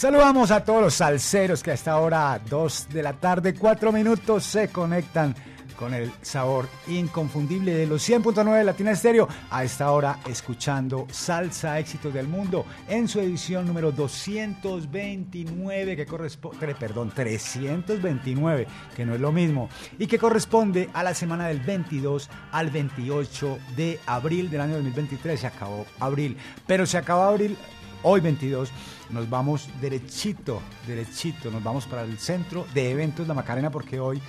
[0.00, 4.44] Saludamos a todos los salseros que a esta hora, 2 de la tarde, 4 minutos,
[4.44, 5.34] se conectan
[5.76, 9.28] con el sabor inconfundible de los 100.9 de Latina Estéreo.
[9.50, 16.74] A esta hora, escuchando Salsa Éxitos del Mundo en su edición número 229, que corresponde,
[16.76, 22.30] perdón, 329, que no es lo mismo, y que corresponde a la semana del 22
[22.52, 25.40] al 28 de abril del año 2023.
[25.40, 27.58] Se acabó abril, pero se acabó abril
[28.02, 28.72] hoy 22
[29.12, 34.20] nos vamos derechito, derechito, nos vamos para el centro de eventos La Macarena porque hoy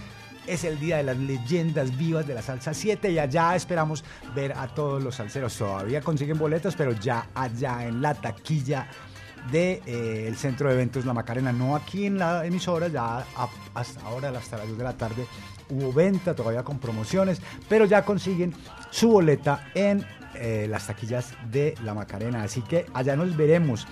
[0.48, 4.04] es el día de las leyendas vivas de la salsa 7 y allá esperamos
[4.36, 5.56] ver a todos los salseros.
[5.56, 8.88] Todavía consiguen boletos, pero ya allá en la taquilla
[9.52, 13.26] del de, eh, centro de eventos La Macarena, no aquí en la emisora, ya
[13.74, 15.26] hasta ahora, hasta las 2 de la tarde,
[15.70, 18.54] hubo venta todavía con promociones, pero ya consiguen
[18.90, 22.44] su boleta en eh, las taquillas de La Macarena.
[22.44, 23.88] Así que allá nos veremos.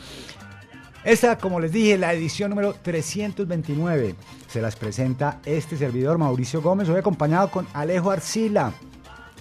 [1.04, 4.16] Esta, como les dije, la edición número 329.
[4.50, 8.74] Se las presenta este servidor, Mauricio Gómez, hoy acompañado con Alejo Arcila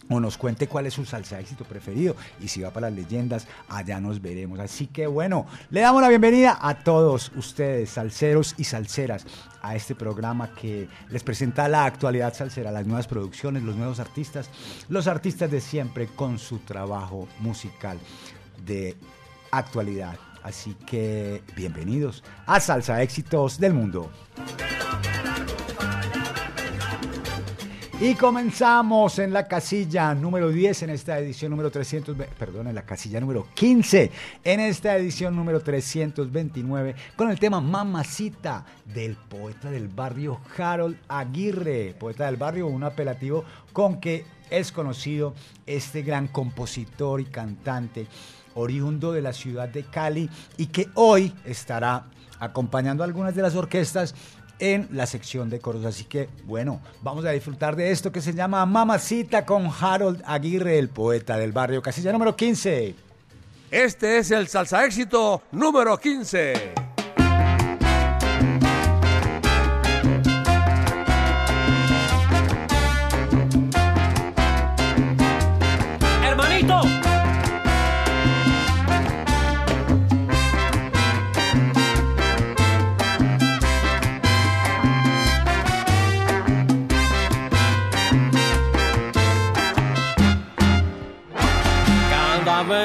[0.09, 3.47] o nos cuente cuál es su salsa éxito preferido y si va para las leyendas,
[3.69, 4.59] allá nos veremos.
[4.61, 9.27] Así que bueno, le damos la bienvenida a todos ustedes, salseros y salseras,
[9.63, 14.49] a este programa que les presenta la actualidad salsera, las nuevas producciones, los nuevos artistas,
[14.89, 17.99] los artistas de siempre con su trabajo musical
[18.65, 18.97] de
[19.51, 20.17] actualidad.
[20.43, 24.13] Así que bienvenidos a Salsa Éxitos del Mundo.
[27.99, 32.83] Y comenzamos en la casilla número 10 en esta edición número 300, perdón, en la
[32.83, 34.11] casilla número 15
[34.45, 41.97] en esta edición número 329 con el tema Mamacita del poeta del barrio Harold Aguirre,
[41.99, 45.33] poeta del barrio, un apelativo con que es conocido
[45.65, 48.09] este gran compositor y cantante
[48.57, 52.05] oriundo de la ciudad de Cali y que hoy estará
[52.39, 54.15] acompañando a algunas de las orquestas
[54.59, 55.85] en la sección de coros.
[55.85, 60.79] Así que, bueno, vamos a disfrutar de esto que se llama Mamacita con Harold Aguirre,
[60.79, 62.95] el poeta del barrio Casilla número 15.
[63.71, 66.86] Este es el salsa éxito número 15.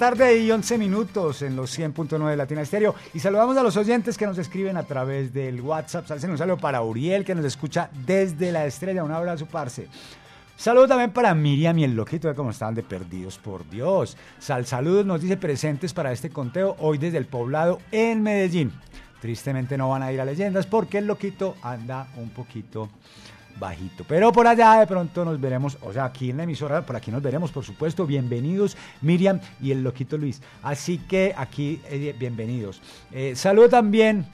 [0.00, 2.94] Tarde y 11 minutos en los 100.9 de Latina Estéreo.
[3.12, 6.06] Y saludamos a los oyentes que nos escriben a través del WhatsApp.
[6.06, 9.04] Salce un saludo para Uriel, que nos escucha desde la estrella.
[9.04, 9.88] Un abrazo, parce.
[10.56, 14.16] Saludo también para Miriam y el loquito de cómo estaban de perdidos, por Dios.
[14.38, 18.72] Sal Saludos nos dice presentes para este conteo hoy desde el poblado en Medellín.
[19.20, 22.88] Tristemente no van a ir a leyendas porque el loquito anda un poquito
[23.58, 24.04] bajito.
[24.08, 27.10] Pero por allá de pronto nos veremos, o sea, aquí en la emisora, por aquí
[27.10, 28.06] nos veremos, por supuesto.
[28.06, 30.40] Bienvenidos, Miriam y el loquito Luis.
[30.62, 32.80] Así que aquí, eh, bienvenidos.
[33.12, 34.26] Eh, saludo también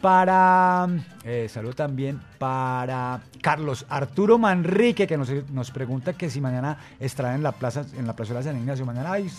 [0.00, 0.88] para,
[1.24, 7.42] eh, saludo también para Carlos Arturo Manrique, que nos, pregunta que si mañana estará en
[7.42, 9.30] la plaza, en la plaza de San Ignacio, mañana ay,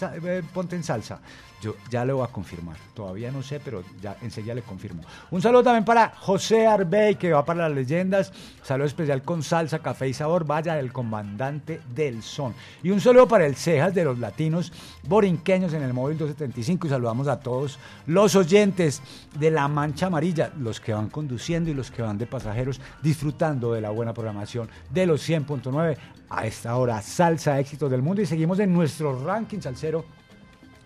[0.53, 1.19] ponte en salsa.
[1.61, 2.75] Yo ya le voy a confirmar.
[2.95, 5.03] Todavía no sé, pero ya enseguida le confirmo.
[5.29, 8.33] Un saludo también para José Arbey, que va para las leyendas.
[8.63, 10.43] Saludo especial con salsa, café y sabor.
[10.43, 12.55] Vaya, el comandante del son.
[12.81, 14.73] Y un saludo para el Cejas de los latinos
[15.03, 16.87] borinqueños en el móvil 275.
[16.87, 19.03] Y saludamos a todos los oyentes
[19.37, 23.73] de La Mancha Amarilla, los que van conduciendo y los que van de pasajeros, disfrutando
[23.73, 25.97] de la buena programación de los 100.9
[26.29, 27.01] a esta hora.
[27.01, 28.21] Salsa éxitos del mundo.
[28.21, 30.05] Y seguimos en nuestro ranking salsero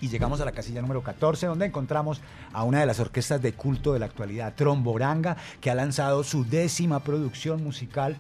[0.02, 2.22] y llegamos a la casilla número 14 donde encontramos
[2.54, 6.46] a una de las orquestas de culto de la actualidad, Tromboranga, que ha lanzado su
[6.46, 8.18] décima producción musical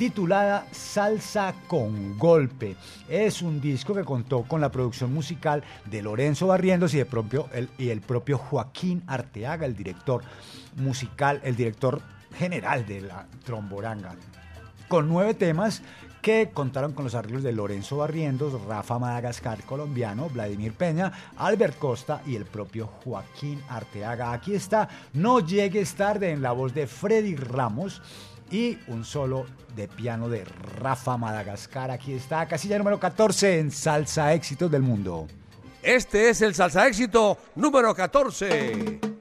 [0.00, 2.74] titulada Salsa con Golpe.
[3.06, 7.50] Es un disco que contó con la producción musical de Lorenzo Barrientos y, de propio,
[7.52, 10.22] el, y el propio Joaquín Arteaga, el director
[10.76, 12.00] musical, el director
[12.34, 14.14] general de la Tromboranga.
[14.88, 15.82] Con nueve temas
[16.20, 22.22] que contaron con los arreglos de Lorenzo Barrientos, Rafa Madagascar colombiano, Vladimir Peña, Albert Costa
[22.26, 24.32] y el propio Joaquín Arteaga.
[24.32, 28.02] Aquí está No llegues tarde en la voz de Freddy Ramos
[28.50, 31.90] y un solo de piano de Rafa Madagascar.
[31.90, 35.26] Aquí está, casilla número 14 en Salsa Éxitos del Mundo.
[35.82, 39.19] Este es el Salsa Éxito número 14.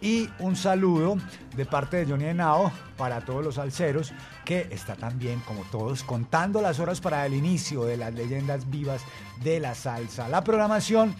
[0.00, 1.16] Y un saludo
[1.56, 4.12] de parte de Johnny Henao para todos los alceros
[4.44, 9.02] que está también, como todos, contando las horas para el inicio de las leyendas vivas
[9.42, 10.28] de la salsa.
[10.28, 11.16] La programación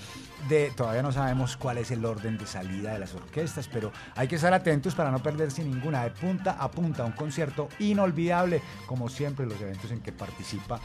[0.48, 4.28] de, todavía no sabemos cuál es el orden de salida de las orquestas, pero hay
[4.28, 9.08] que estar atentos para no perderse ninguna, de punta a punta, un concierto inolvidable, como
[9.08, 10.80] siempre los eventos en que participa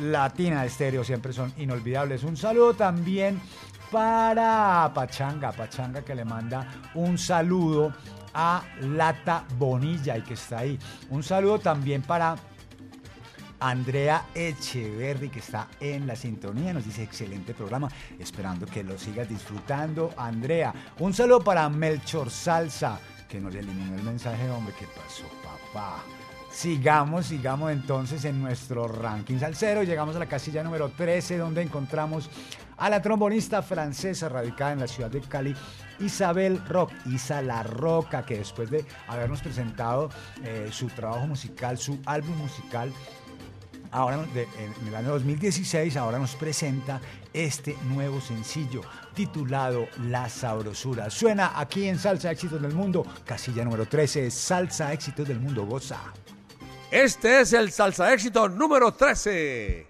[0.00, 2.24] Latina Estéreo siempre son inolvidables.
[2.24, 3.40] Un saludo también
[3.90, 7.92] para Pachanga, Pachanga que le manda un saludo
[8.34, 10.78] a Lata Bonilla y que está ahí.
[11.10, 12.36] Un saludo también para
[13.60, 17.88] Andrea Echeverry, que está en la sintonía, nos dice excelente programa,
[18.18, 20.14] esperando que lo sigas disfrutando.
[20.16, 26.04] Andrea, un saludo para Melchor Salsa, que nos eliminó el mensaje, hombre, ¿qué pasó, papá?
[26.58, 29.84] Sigamos, sigamos entonces en nuestro ranking salsero.
[29.84, 32.28] Llegamos a la casilla número 13, donde encontramos
[32.76, 35.54] a la trombonista francesa radicada en la ciudad de Cali,
[36.00, 40.10] Isabel Rock, Isa La Roca, que después de habernos presentado
[40.42, 42.92] eh, su trabajo musical, su álbum musical,
[43.92, 47.00] ahora en el año 2016, ahora nos presenta
[47.32, 48.80] este nuevo sencillo
[49.14, 51.08] titulado La Sabrosura.
[51.08, 56.00] Suena aquí en Salsa Éxitos del Mundo, casilla número 13, Salsa Éxitos del Mundo, goza.
[56.90, 59.86] Este es el salsa éxito número 13.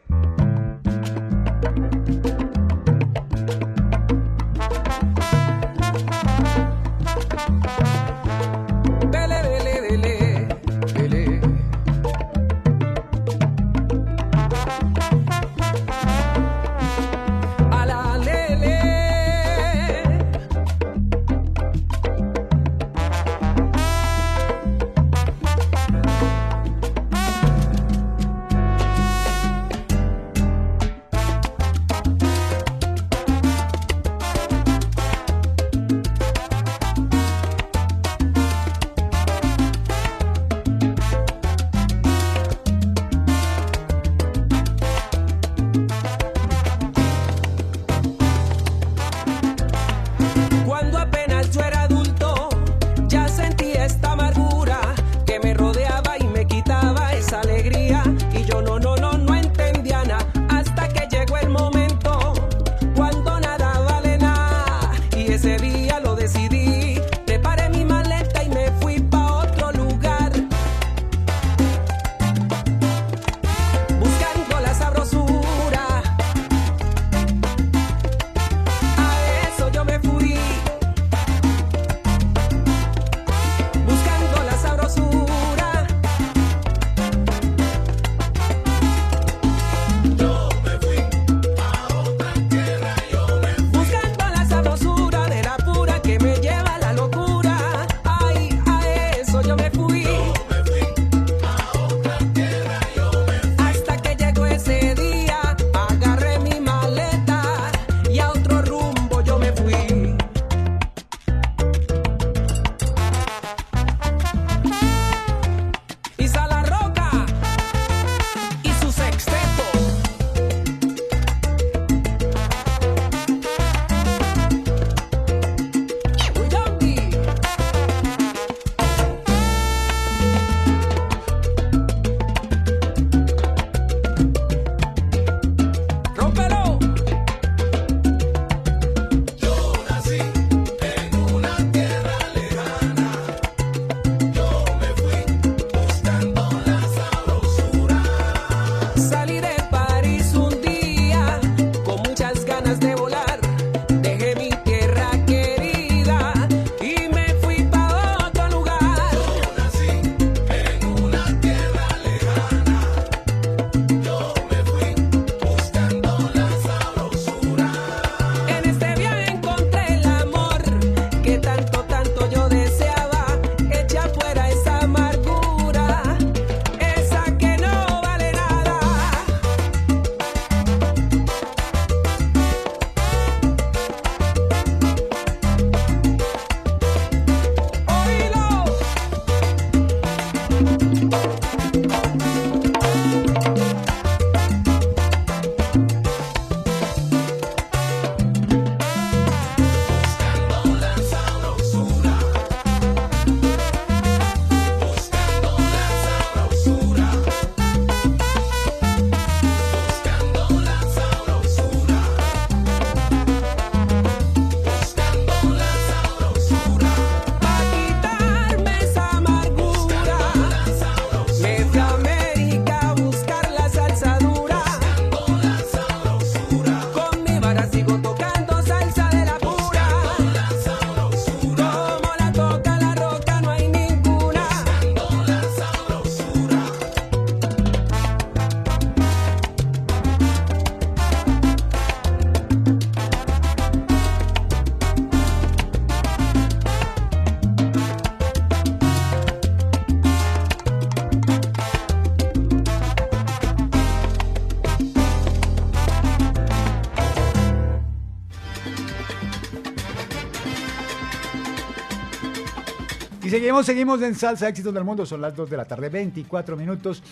[263.62, 265.04] Seguimos, en Salsa Éxitos del Mundo.
[265.04, 267.02] Son las 2 de la tarde, 24 minutos.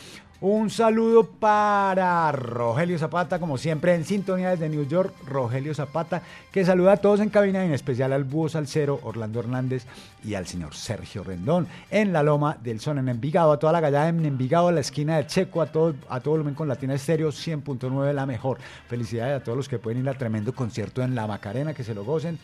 [0.40, 5.12] Un saludo para Rogelio Zapata, como siempre en sintonía desde New York.
[5.26, 9.87] Rogelio Zapata, que saluda a todos en cabina, en especial al búho salsero Orlando Hernández
[10.24, 13.50] y al señor Sergio Rendón en la Loma del Son en Envigado.
[13.50, 16.32] A toda la gallada en Envigado, a la esquina de Checo, a todo, a todo
[16.32, 18.59] volumen con Latina Estéreo 100.9, la mejor.
[18.88, 21.94] Felicidades a todos los que pueden ir a tremendo concierto en La Macarena, que se
[21.94, 22.38] lo gocen.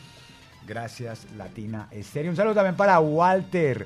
[0.67, 2.31] Gracias, Latina Estéreo.
[2.31, 3.85] Un saludo también para Walter,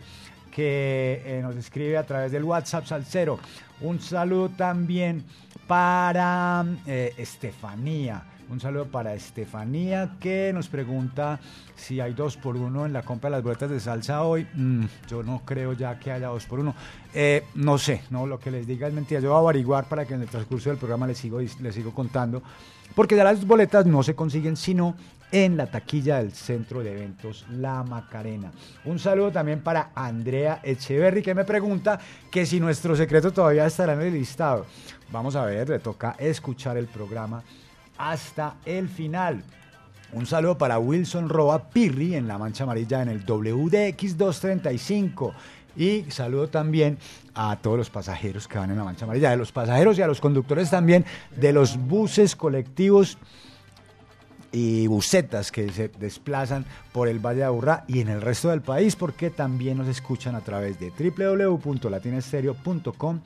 [0.52, 3.40] que eh, nos escribe a través del WhatsApp Salcero.
[3.82, 5.24] Un saludo también
[5.68, 8.24] para eh, Estefanía.
[8.50, 11.40] Un saludo para Estefanía que nos pregunta
[11.76, 14.48] si hay dos por uno en la compra de las boletas de salsa hoy.
[14.54, 16.74] Mm, yo no creo ya que haya dos por uno.
[17.14, 19.20] Eh, no sé, no lo que les diga es mentira.
[19.20, 21.94] Yo voy a averiguar para que en el transcurso del programa les sigo, les sigo
[21.94, 22.42] contando.
[22.96, 24.96] Porque ya las boletas no se consiguen sino
[25.32, 28.52] en la taquilla del Centro de Eventos La Macarena.
[28.86, 32.00] Un saludo también para Andrea Echeverry que me pregunta
[32.32, 34.66] que si nuestro secreto todavía estará en el listado.
[35.12, 37.44] Vamos a ver, le toca escuchar el programa
[37.98, 39.44] hasta el final.
[40.14, 45.34] Un saludo para Wilson Roa Pirri en la mancha amarilla en el WDX 235.
[45.76, 46.98] Y saludo también
[47.36, 50.08] a todos los pasajeros que van en la mancha amarilla, de los pasajeros y a
[50.08, 53.18] los conductores también de los buses colectivos
[54.58, 58.62] y busetas que se desplazan por el Valle de Aburrá y en el resto del
[58.62, 63.20] país porque también nos escuchan a través de www.latinestereo.com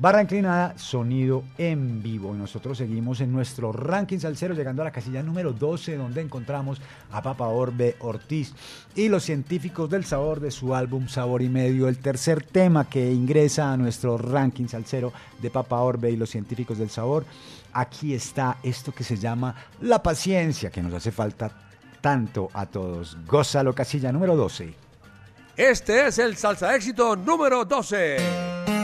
[0.00, 4.92] barra inclinada sonido en vivo y nosotros seguimos en nuestro ranking salsero llegando a la
[4.92, 6.80] casilla número 12 donde encontramos
[7.12, 8.54] a Papa Orbe Ortiz
[8.94, 13.12] y los científicos del sabor de su álbum Sabor y Medio el tercer tema que
[13.12, 17.26] ingresa a nuestro ranking salsero de Papa Orbe y los científicos del sabor
[17.74, 21.50] aquí está esto que se llama la paciencia que nos hace falta
[22.00, 23.18] tanto a todos.
[23.26, 24.72] Gózalo, casilla número 12.
[25.58, 28.79] Este es el salsa éxito número 12.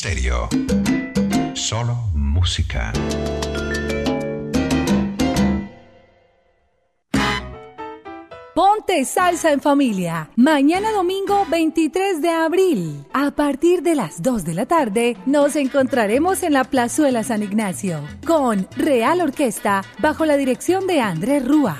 [0.00, 0.48] Stereo.
[1.52, 2.90] Solo música.
[8.54, 10.30] Ponte salsa en familia.
[10.36, 13.04] Mañana domingo 23 de abril.
[13.12, 18.00] A partir de las 2 de la tarde nos encontraremos en la Plazuela San Ignacio
[18.26, 21.76] con Real Orquesta bajo la dirección de Andrés Rúa.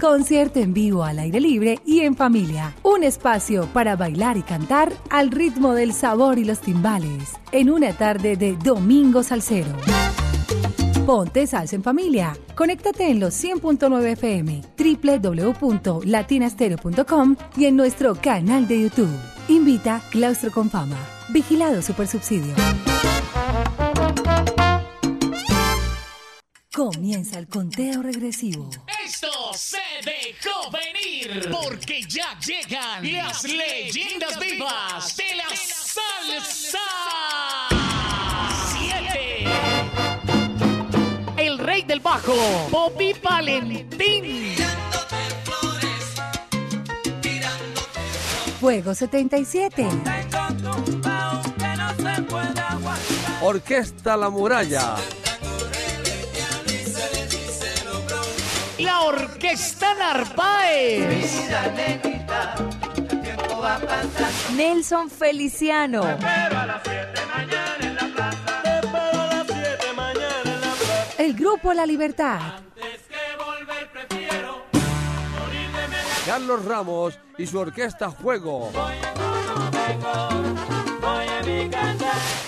[0.00, 2.76] Concierto en vivo al aire libre y en familia.
[3.02, 7.32] Un espacio para bailar y cantar al ritmo del sabor y los timbales.
[7.50, 9.72] En una tarde de Domingo Salsero.
[11.04, 12.36] Ponte salsa en familia.
[12.54, 19.18] Conéctate en los 100.9 FM, www.latinastereo.com y en nuestro canal de YouTube.
[19.48, 20.98] Invita Claustro con Fama.
[21.30, 22.54] Vigilado Supersubsidio.
[26.72, 28.70] Comienza el conteo regresivo.
[29.04, 29.26] Esto
[30.04, 36.78] dejó venir porque ya llegan las leyendas vivas de la salsa.
[38.72, 39.44] Siete.
[41.36, 42.34] El rey del bajo,
[42.70, 44.56] Bobby Valentín.
[48.60, 49.88] Fuego 77.
[53.42, 54.96] Orquesta La Muralla.
[59.02, 61.50] La Orquesta Narváez.
[64.54, 66.02] Nelson Feliciano.
[71.18, 72.40] El grupo La Libertad.
[76.24, 78.70] Carlos Ramos y su orquesta Juego.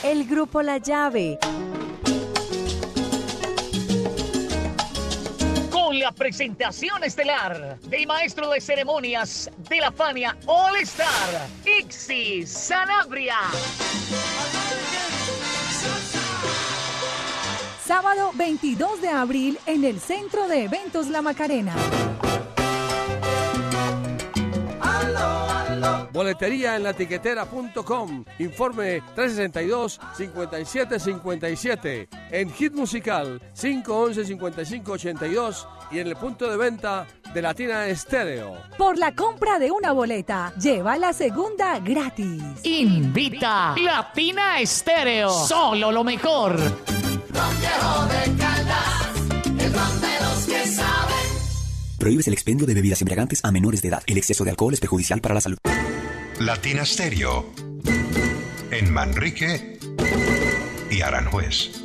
[0.04, 1.38] El grupo La Llave.
[6.04, 13.38] La presentación estelar del maestro de ceremonias de la Fania All Star, Ixi Sanabria.
[17.82, 21.74] Sábado 22 de abril en el Centro de Eventos La Macarena.
[26.14, 28.24] Boletería en latiquetera.com.
[28.38, 32.06] Informe 362-5757.
[32.30, 38.52] En Hit Musical 511-5582 y en el punto de venta de Latina Estéreo.
[38.78, 42.44] Por la compra de una boleta, lleva la segunda gratis.
[42.62, 45.30] Invita Latina Estéreo.
[45.30, 46.56] Solo lo mejor.
[51.98, 54.04] Prohíbes el expendio de bebidas embriagantes a menores de edad.
[54.06, 55.58] El exceso de alcohol es perjudicial para la salud.
[56.40, 57.52] Latina Stereo.
[58.70, 59.78] En Manrique
[60.90, 61.83] y Aranjuez.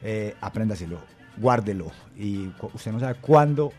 [0.03, 0.99] eh, apréndaselo,
[1.35, 3.73] guárdelo y usted no sabe cuándo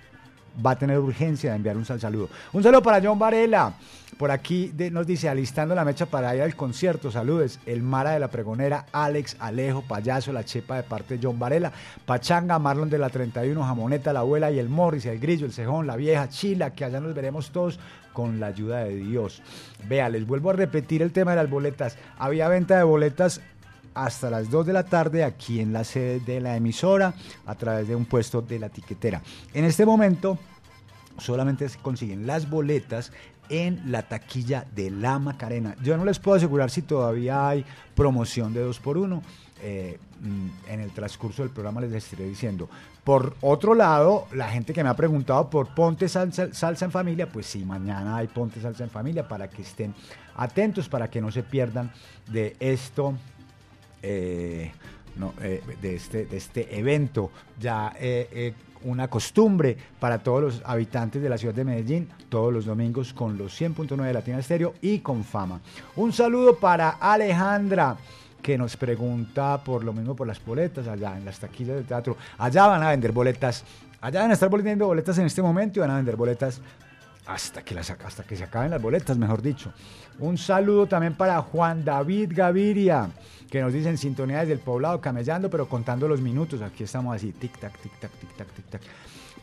[0.65, 2.29] va a tener urgencia de enviar un sal saludo.
[2.53, 3.75] Un saludo para John Varela.
[4.17, 7.11] Por aquí de- nos dice, alistando la mecha para ir al concierto.
[7.11, 7.61] Saludes.
[7.67, 11.71] El Mara de la Pregonera, Alex, Alejo, Payaso, La Chepa de parte de John Varela,
[12.07, 15.87] Pachanga, Marlon de la 31, Jamoneta, La Abuela y el Morris, el Grillo, el Cejón,
[15.87, 17.79] La Vieja, Chila, que allá nos veremos todos
[18.15, 19.43] con la ayuda de Dios.
[19.87, 21.99] Vea, les vuelvo a repetir el tema de las boletas.
[22.19, 23.43] Había venta de boletas
[23.97, 27.15] hasta las 2 de la tarde aquí en la sede de la emisora
[27.47, 29.23] a través de un puesto de la tiquetera.
[29.55, 30.39] En este momento
[31.19, 33.11] solamente se consiguen las boletas
[33.49, 35.77] en la taquilla de la Macarena.
[35.83, 39.23] Yo no les puedo asegurar si todavía hay promoción de 2 por 1
[39.63, 42.69] en el transcurso del programa les estaré diciendo.
[43.03, 47.31] Por otro lado, la gente que me ha preguntado por Ponte Salsa, Salsa en Familia,
[47.31, 49.95] pues sí, mañana hay Ponte Salsa en Familia para que estén
[50.35, 51.91] atentos, para que no se pierdan
[52.31, 53.15] de esto
[54.07, 54.73] eh,
[55.43, 57.31] eh, de, este, de este evento.
[57.59, 58.53] Ya eh,
[58.85, 63.37] una costumbre para todos los habitantes de la ciudad de Medellín, todos los domingos con
[63.37, 65.61] los 100.9 de Latina Estéreo y con fama.
[65.97, 67.97] Un saludo para Alejandra
[68.43, 72.17] que nos pregunta por lo mismo por las boletas allá en las taquillas del teatro.
[72.39, 73.65] Allá van a vender boletas,
[74.01, 76.61] allá van a estar vendiendo boletas en este momento y van a vender boletas
[77.27, 79.73] hasta que, hasta que se acaben las boletas, mejor dicho.
[80.19, 83.11] Un saludo también para Juan David Gaviria,
[83.51, 86.63] que nos dice en sintonía desde el poblado, camellando, pero contando los minutos.
[86.63, 88.81] Aquí estamos así, tic-tac, tic-tac, tic-tac, tic-tac.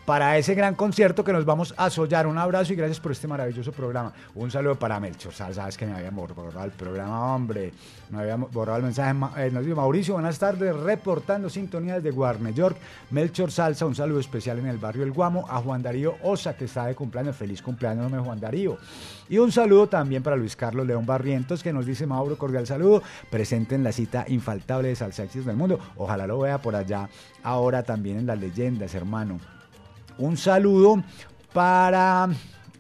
[0.06, 2.28] Para ese gran concierto que nos vamos a sollar.
[2.28, 4.12] Un abrazo y gracias por este maravilloso programa.
[4.36, 5.34] Un saludo para Melchor.
[5.34, 7.72] Sabes que me había borrado el programa, hombre.
[8.10, 9.18] Me había borrado el mensaje.
[9.38, 12.76] Eh, nos dice Mauricio, buenas tardes, reportando sintonías de Warner York.
[13.12, 15.46] Melchor Salsa, un saludo especial en el barrio El Guamo.
[15.50, 17.38] A Juan Darío Osa, que está de cumpleaños.
[17.38, 18.78] Feliz cumpleaños, hombre, Juan Darío.
[19.30, 23.02] Y un saludo también para Luis Carlos León Barrientos, que nos dice Mauro, cordial saludo.
[23.30, 25.80] Presente en la cita infaltable de Salsa del Mundo.
[25.96, 27.08] Ojalá lo vea por allá
[27.42, 29.40] ahora también en las leyendas, hermano.
[30.18, 31.04] Un saludo
[31.54, 32.30] para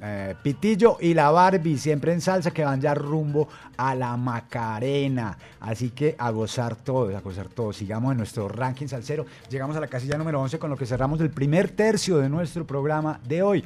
[0.05, 5.37] eh, Pitillo y la Barbie, siempre en salsa, que van ya rumbo a la Macarena.
[5.61, 7.77] Así que a gozar todos, a gozar todos.
[7.77, 9.25] Sigamos en nuestro ranking salsero.
[9.49, 12.67] Llegamos a la casilla número 11 con lo que cerramos el primer tercio de nuestro
[12.67, 13.63] programa de hoy.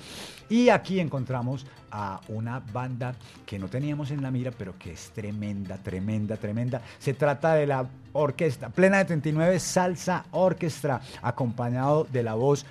[0.48, 5.10] Y aquí encontramos a una banda que no teníamos en la mira, pero que es
[5.12, 6.82] tremenda, tremenda, tremenda.
[7.00, 12.66] Se trata de la orquesta Plena de 39 Salsa Orquestra, acompañado de la voz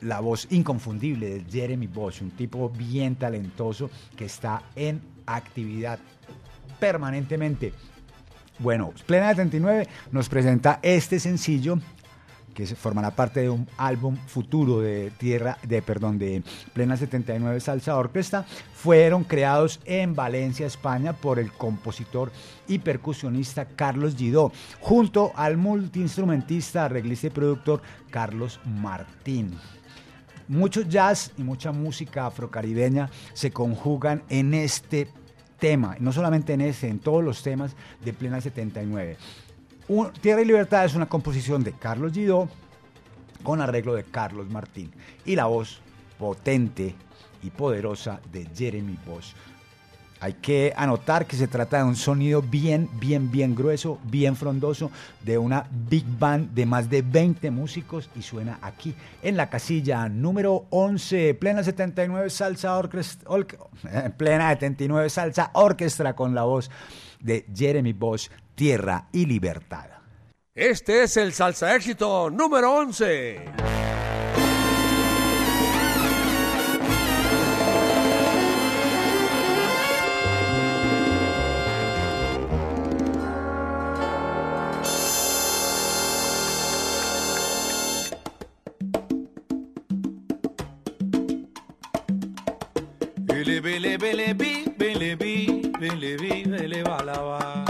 [0.00, 5.98] la voz inconfundible de Jeremy Bosch, un tipo bien talentoso que está en actividad
[6.78, 7.72] permanentemente.
[8.58, 11.78] Bueno, Plena de 39 nos presenta este sencillo
[12.56, 17.98] que formará parte de un álbum futuro de Tierra, de perdón, de Plena 79 Salsa
[17.98, 22.32] Orquesta, fueron creados en Valencia, España, por el compositor
[22.66, 29.58] y percusionista Carlos Gidó, junto al multiinstrumentista, arreglista y productor Carlos Martín.
[30.48, 35.08] Mucho jazz y mucha música afrocaribeña se conjugan en este
[35.58, 39.16] tema, no solamente en ese, en todos los temas de Plena 79.
[39.88, 42.48] Un- Tierra y Libertad es una composición de Carlos Gidó
[43.42, 44.92] con arreglo de Carlos Martín
[45.24, 45.80] y la voz
[46.18, 46.94] potente
[47.42, 49.34] y poderosa de Jeremy Bosch.
[50.20, 54.90] Hay que anotar que se trata de un sonido bien, bien, bien grueso, bien frondoso,
[55.22, 60.08] de una big band de más de 20 músicos y suena aquí en la casilla
[60.08, 63.30] número 11, plena 79 salsa orquestra,
[64.16, 65.52] plena 79 salsa
[66.14, 66.70] con la voz
[67.20, 69.86] de Jeremy Bosch, Tierra y Libertad.
[70.54, 74.05] Este es el salsa éxito número 11.
[93.66, 97.64] Bele bele bi bele bi bele bi bele balaba.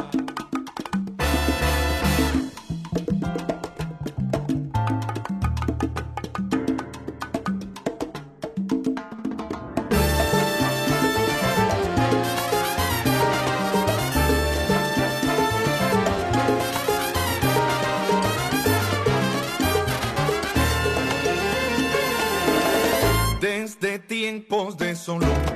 [24.08, 25.55] Tiempos de solo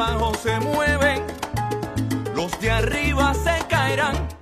[0.00, 1.22] abajo se mueven,
[2.34, 4.39] los de arriba se caerán.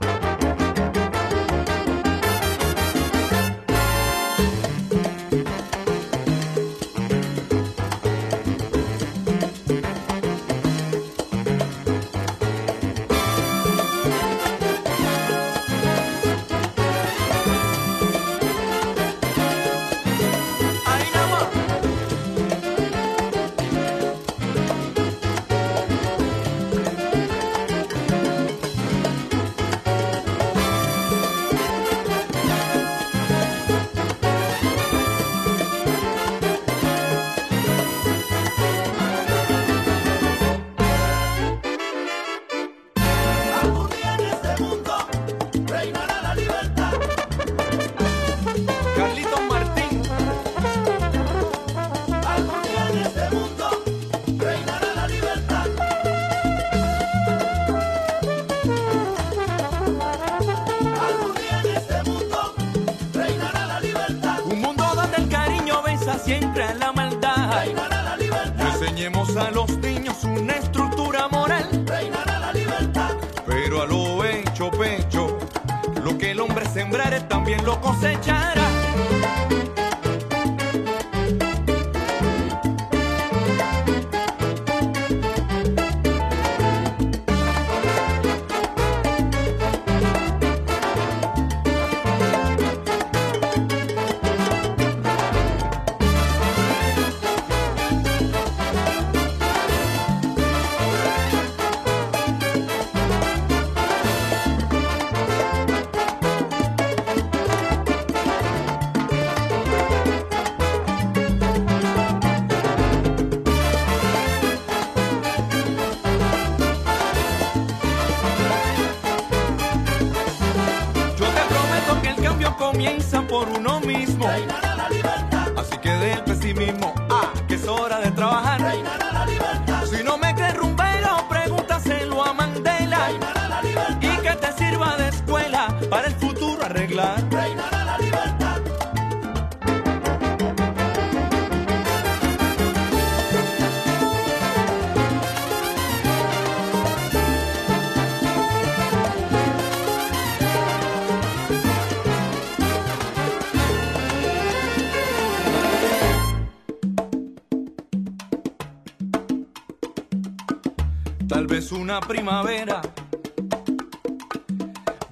[161.78, 162.82] Una primavera.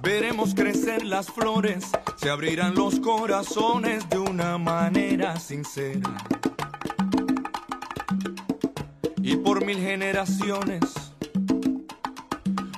[0.01, 1.85] Veremos crecer las flores,
[2.17, 6.13] se abrirán los corazones de una manera sincera.
[9.21, 10.83] Y por mil generaciones,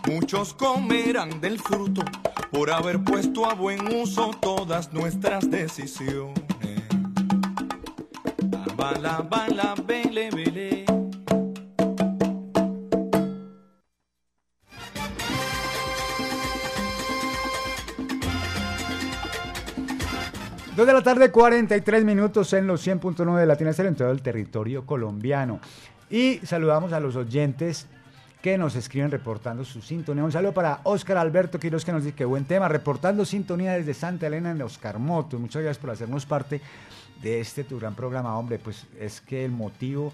[0.08, 2.04] muchos comerán del fruto
[2.52, 6.44] por haber puesto a buen uso todas nuestras decisiones.
[8.76, 10.30] Bala, bala, bele,
[21.00, 25.62] la tarde, 43 minutos en los 100.9 de Latina Estéreo en todo el territorio colombiano.
[26.10, 27.88] Y saludamos a los oyentes
[28.41, 30.26] que nos escriben reportando su sintonía.
[30.26, 33.93] Un saludo para Óscar Alberto Quiroz que nos dice que buen tema, reportando sintonía desde
[33.93, 35.39] Santa Elena en Oscar Moto.
[35.39, 36.60] Muchas gracias por hacernos parte
[37.22, 38.38] de este tu gran programa.
[38.38, 40.12] Hombre, pues es que el motivo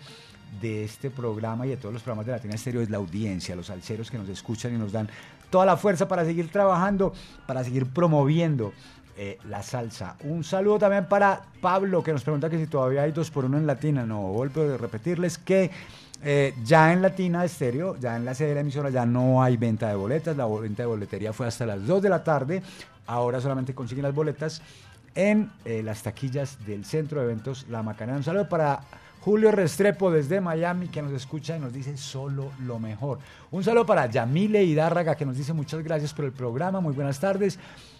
[0.61, 3.71] de este programa y de todos los programas de Latina Estéreo es la audiencia, los
[3.71, 5.09] alceros que nos escuchan y nos dan
[5.49, 7.11] toda la fuerza para seguir trabajando,
[7.47, 8.71] para seguir promoviendo
[9.17, 10.15] eh, la salsa.
[10.23, 13.57] Un saludo también para Pablo, que nos pregunta que si todavía hay dos por uno
[13.57, 14.05] en Latina.
[14.05, 15.71] No, vuelvo a repetirles que
[16.21, 19.57] eh, ya en Latina Estéreo, ya en la sede de la emisora, ya no hay
[19.57, 20.35] venta de boletas.
[20.35, 22.61] La venta de boletería fue hasta las 2 de la tarde.
[23.07, 24.61] Ahora solamente consiguen las boletas
[25.13, 28.17] en eh, las taquillas del centro de eventos La Macarena.
[28.17, 28.81] Un saludo para
[29.21, 33.19] Julio Restrepo desde Miami que nos escucha y nos dice solo lo mejor.
[33.51, 37.19] Un saludo para Yamile Hidárraga que nos dice muchas gracias por el programa, muy buenas
[37.19, 37.57] tardes.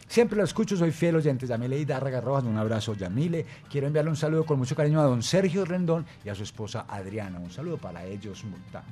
[0.08, 1.48] Siempre lo escucho, soy fiel oyente.
[1.48, 3.46] Yamile Hidárraga Rojas, un abrazo, Yamile.
[3.70, 6.86] Quiero enviarle un saludo con mucho cariño a don Sergio Rendón y a su esposa
[6.88, 7.40] Adriana.
[7.40, 8.44] Un saludo para ellos,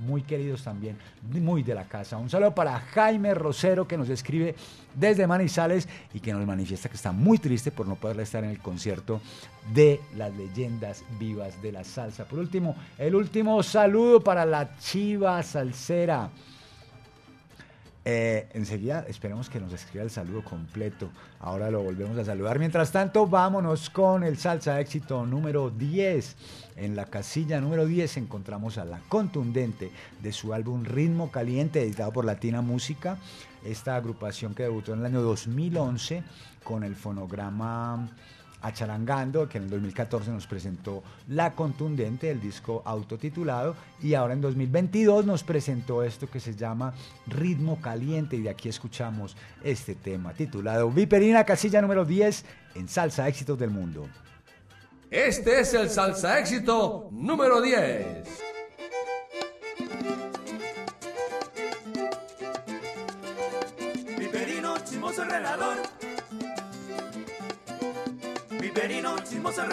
[0.02, 2.18] muy, queridos también, muy de la casa.
[2.18, 4.56] Un saludo para Jaime Rosero que nos escribe
[4.96, 8.50] desde Manizales y que nos manifiesta que está muy triste por no poder estar en
[8.50, 9.22] el concierto
[9.74, 12.26] de las leyendas vivas de la salsa.
[12.26, 16.30] Por último, el último saludo para la Chiva Salsera.
[18.06, 21.10] Eh, enseguida esperamos que nos escriba el saludo completo.
[21.40, 22.60] Ahora lo volvemos a saludar.
[22.60, 26.36] Mientras tanto, vámonos con el salsa éxito número 10.
[26.76, 29.92] En la casilla número 10 encontramos a La Contundente
[30.22, 33.18] de su álbum Ritmo Caliente, editado por Latina Música.
[33.64, 36.24] Esta agrupación que debutó en el año 2011
[36.64, 38.10] con el fonograma
[38.64, 44.42] Acharangando, que en el 2014 nos presentó La Contundente, el disco autotitulado, y ahora en
[44.42, 46.94] 2022 nos presentó esto que se llama
[47.28, 52.46] Ritmo Caliente, y de aquí escuchamos este tema titulado Viperina, casilla número 10
[52.76, 54.08] en Salsa Éxitos del Mundo.
[55.12, 58.53] Este es el Salsa Éxito número 10.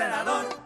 [0.00, 0.59] depredador.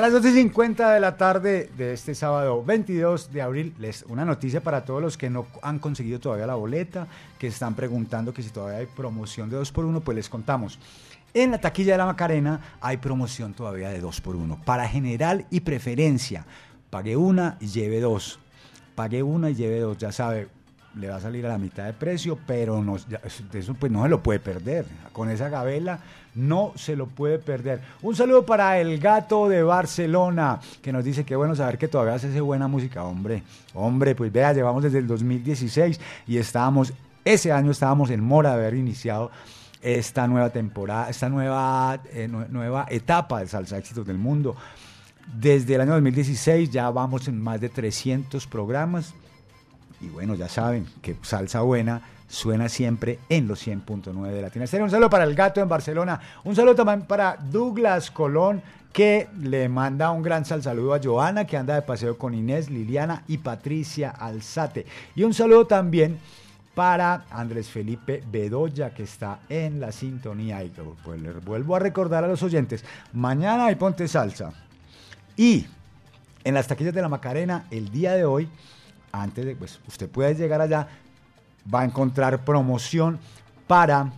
[0.00, 4.62] A las 12.50 de la tarde de este sábado 22 de abril, les una noticia
[4.62, 7.06] para todos los que no han conseguido todavía la boleta,
[7.38, 10.78] que están preguntando que si todavía hay promoción de 2x1, pues les contamos.
[11.34, 16.46] En la taquilla de la Macarena hay promoción todavía de 2x1 para general y preferencia.
[16.88, 18.38] Pague una y lleve dos.
[18.94, 20.48] Pague una y lleve dos, ya sabe,
[20.94, 24.08] le va a salir a la mitad de precio, pero no, eso pues no se
[24.08, 24.86] lo puede perder.
[25.12, 26.00] Con esa gabela
[26.34, 27.80] no se lo puede perder.
[28.02, 32.18] Un saludo para el gato de Barcelona, que nos dice que bueno saber que todavía
[32.18, 33.42] se hace buena música, hombre.
[33.74, 36.92] Hombre, pues vea, llevamos desde el 2016 y estábamos,
[37.24, 39.30] ese año estábamos en mora de haber iniciado
[39.82, 44.54] esta nueva temporada, esta nueva, eh, nue- nueva etapa del Salsa Éxitos del Mundo.
[45.38, 49.14] Desde el año 2016 ya vamos en más de 300 programas.
[50.00, 54.84] Y bueno, ya saben que salsa buena suena siempre en los 100.9 de Latina Estéreo.
[54.84, 56.20] Un saludo para el gato en Barcelona.
[56.44, 58.62] Un saludo también para Douglas Colón,
[58.92, 62.70] que le manda un gran sal saludo a Joana, que anda de paseo con Inés,
[62.70, 64.86] Liliana y Patricia Alzate.
[65.16, 66.18] Y un saludo también
[66.74, 70.62] para Andrés Felipe Bedoya, que está en la sintonía.
[70.62, 70.72] Y
[71.04, 74.52] pues, les vuelvo a recordar a los oyentes, mañana hay Ponte Salsa.
[75.36, 75.66] Y
[76.44, 78.48] en las taquillas de la Macarena, el día de hoy,
[79.10, 80.86] antes de, pues usted puede llegar allá,
[81.72, 83.18] va a encontrar promoción
[83.66, 84.12] para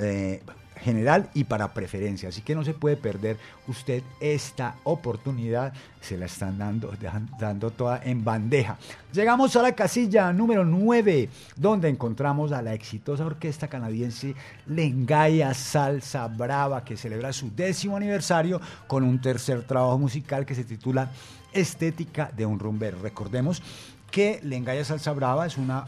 [0.00, 0.42] eh,
[0.78, 2.28] general y para preferencia.
[2.28, 3.36] Así que no se puede perder
[3.66, 5.72] usted esta oportunidad.
[6.00, 6.92] Se la están dando,
[7.38, 8.78] dando toda en bandeja.
[9.12, 14.34] Llegamos a la casilla número 9, donde encontramos a la exitosa orquesta canadiense
[14.66, 20.64] Lengaya Salsa Brava, que celebra su décimo aniversario con un tercer trabajo musical que se
[20.64, 21.10] titula
[21.52, 22.98] Estética de un rumbero.
[23.02, 23.62] Recordemos
[24.10, 25.86] que Lengaya Salsa Brava es una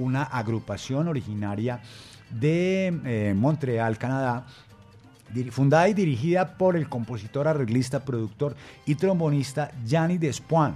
[0.00, 1.80] una agrupación originaria
[2.30, 4.46] de eh, Montreal, Canadá,
[5.50, 10.74] fundada y dirigida por el compositor, arreglista, productor y trombonista Gianni Despoin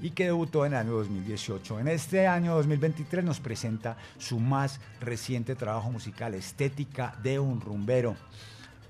[0.00, 1.80] y que debutó en el año 2018.
[1.80, 8.16] En este año 2023 nos presenta su más reciente trabajo musical, Estética de un rumbero,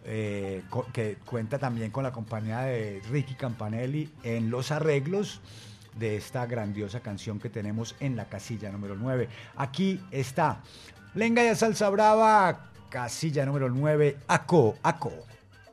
[0.05, 5.41] eh, que cuenta también con la compañía de Ricky Campanelli en los arreglos
[5.99, 9.29] de esta grandiosa canción que tenemos en la casilla número 9.
[9.57, 10.61] Aquí está
[11.15, 15.13] Lenga y Salsa Brava, casilla número 9, Aco, Aco.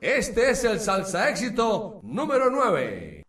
[0.01, 3.23] Este es el salsa éxito número 9.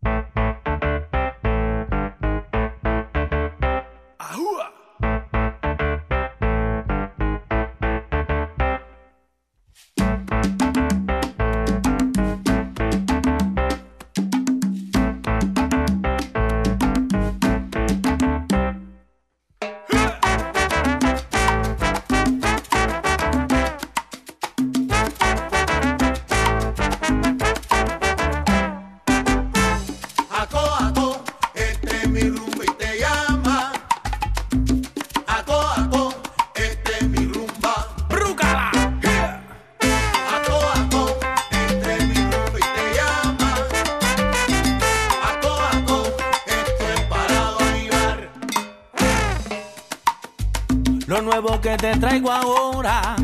[51.07, 53.14] Lo nuevo que te traigo ahora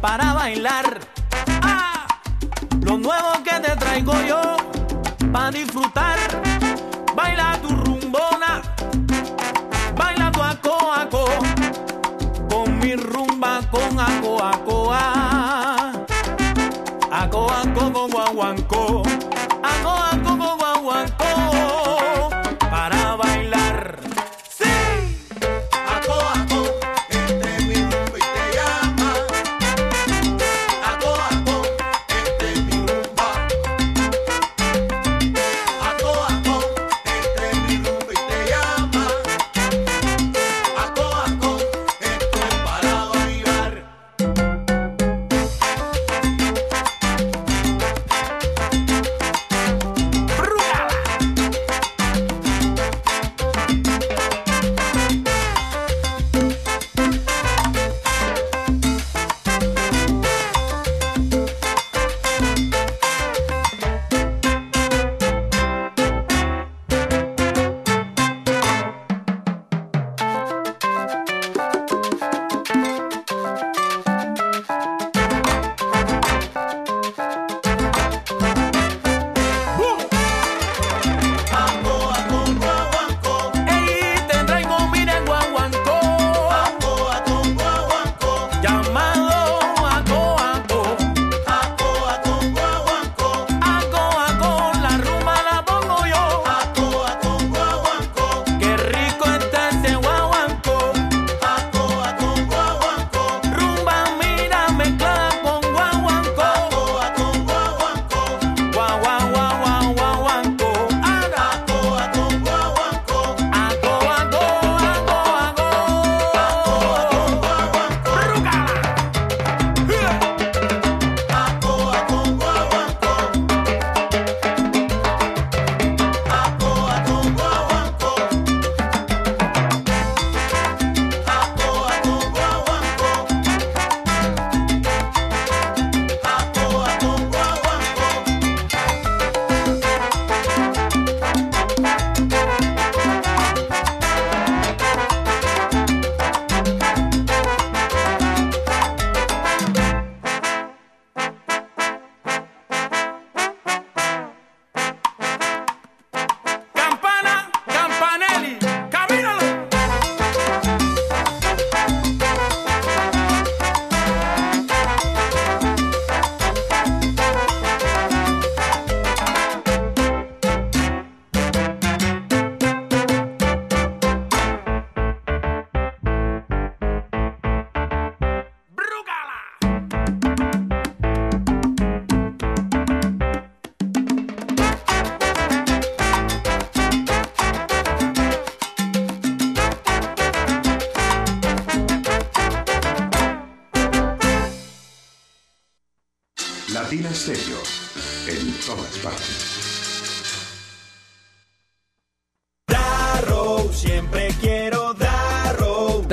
[0.00, 1.15] para bailar.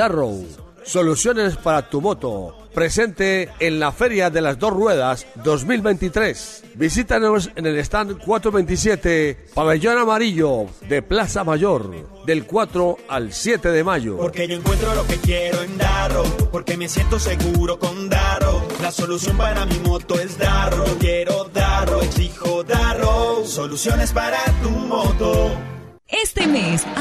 [0.03, 0.45] Darrow.
[0.83, 2.57] Soluciones para tu moto.
[2.73, 6.63] Presente en la Feria de las Dos Ruedas 2023.
[6.75, 11.89] Visítanos en el stand 427, Pabellón Amarillo de Plaza Mayor,
[12.25, 14.17] del 4 al 7 de mayo.
[14.17, 18.61] Porque yo encuentro lo que quiero en Darrow, porque me siento seguro con Darrow.
[18.81, 20.97] La solución para mi moto es Darrow.
[20.99, 23.45] Quiero Darrow, exijo Darrow.
[23.45, 25.72] Soluciones para tu moto.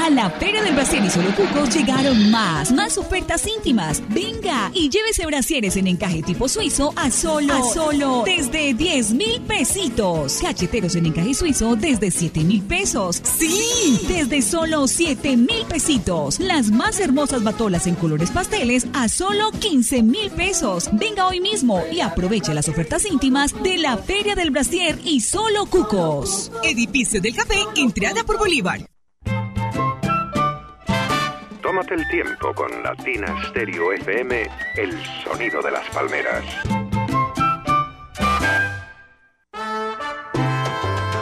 [0.02, 4.02] A la Feria del Brasier y Solo Cucos llegaron más, más ofertas íntimas.
[4.08, 9.40] Venga y llévese brasieres en encaje tipo suizo a solo, a solo, desde 10 mil
[9.42, 10.40] pesitos.
[10.42, 13.22] Cacheteros en encaje suizo desde 7 mil pesos.
[13.22, 16.40] Sí, desde solo 7 mil pesitos.
[16.40, 20.90] Las más hermosas batolas en colores pasteles a solo 15 mil pesos.
[20.94, 25.66] Venga hoy mismo y aproveche las ofertas íntimas de la Feria del Brasier y Solo
[25.66, 26.50] Cucos.
[26.64, 28.91] Edificio del Café, entrada por Bolívar.
[31.62, 36.44] Tómate el tiempo con Latina Stereo FM, el sonido de las palmeras.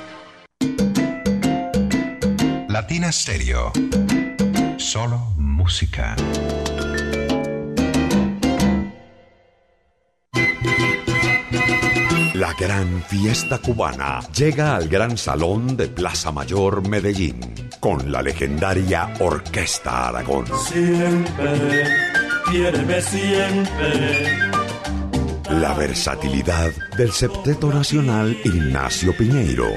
[2.81, 3.71] Latina Stereo.
[4.77, 6.15] Solo música.
[12.33, 19.13] La gran fiesta cubana llega al Gran Salón de Plaza Mayor Medellín con la legendaria
[19.19, 20.45] Orquesta Aragón.
[20.67, 21.85] Siempre,
[22.49, 24.49] quiéreme siempre.
[25.51, 29.67] La versatilidad del Septeto Nacional Ignacio Piñeiro.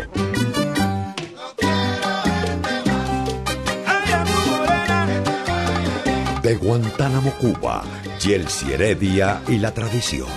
[6.44, 7.82] De Guantánamo, Cuba,
[8.20, 10.28] Yelsi Heredia y la tradición.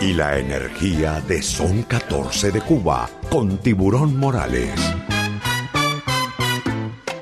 [0.00, 4.70] Y la energía de Son 14 de Cuba con Tiburón Morales.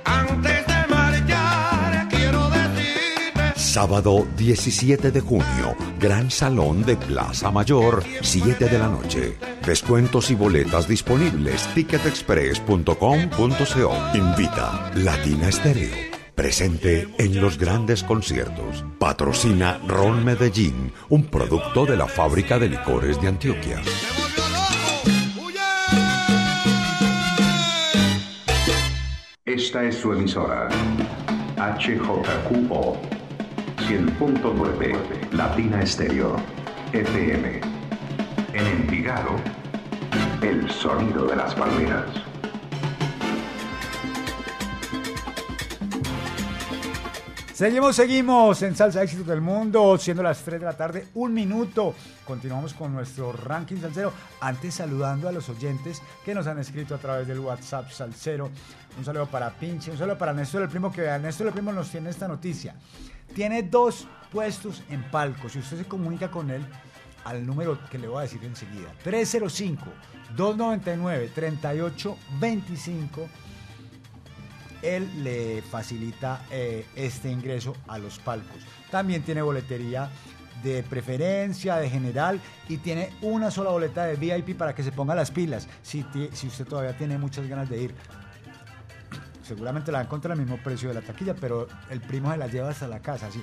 [0.05, 3.53] Antes de marchar, quiero decirte.
[3.57, 9.39] Sábado 17 de junio, Gran Salón de Plaza Mayor, 7 de la noche.
[9.65, 11.65] Descuentos y boletas disponibles.
[11.75, 13.97] Ticketexpress.com.co.
[14.13, 15.95] Invita Latina Estéreo.
[16.35, 18.85] Presente en los grandes conciertos.
[18.99, 23.81] Patrocina Ron Medellín, un producto de la fábrica de licores de Antioquia.
[29.45, 30.69] Esta es su emisora.
[31.57, 33.22] HJQO
[33.89, 36.37] 100.9 Latina Estéreo
[36.93, 37.61] FM.
[38.53, 39.37] En Envigado,
[40.41, 42.07] el sonido de las palmeras.
[47.53, 51.95] Seguimos, seguimos en Salsa Éxito del Mundo, siendo las 3 de la tarde, un minuto.
[52.25, 54.13] Continuamos con nuestro ranking salsero.
[54.41, 58.51] Antes saludando a los oyentes que nos han escrito a través del WhatsApp salsero.
[58.99, 61.73] Un saludo para Pinche, un saludo para Néstor el Primo, que a Néstor el Primo
[61.73, 62.75] nos tiene esta noticia.
[63.35, 65.49] Tiene dos puestos en palco.
[65.49, 66.65] Si usted se comunica con él,
[67.25, 68.93] al número que le voy a decir enseguida.
[70.37, 73.29] 305-299-3825
[74.83, 78.59] él le facilita eh, este ingreso a los palcos.
[78.91, 80.11] También tiene boletería
[80.63, 85.15] de preferencia, de general y tiene una sola boleta de VIP para que se ponga
[85.15, 87.95] las pilas si, si usted todavía tiene muchas ganas de ir.
[89.43, 92.39] Seguramente la va a encontrar al mismo precio de la taquilla, pero el primo se
[92.39, 93.27] la lleva hasta la casa.
[93.27, 93.43] Así.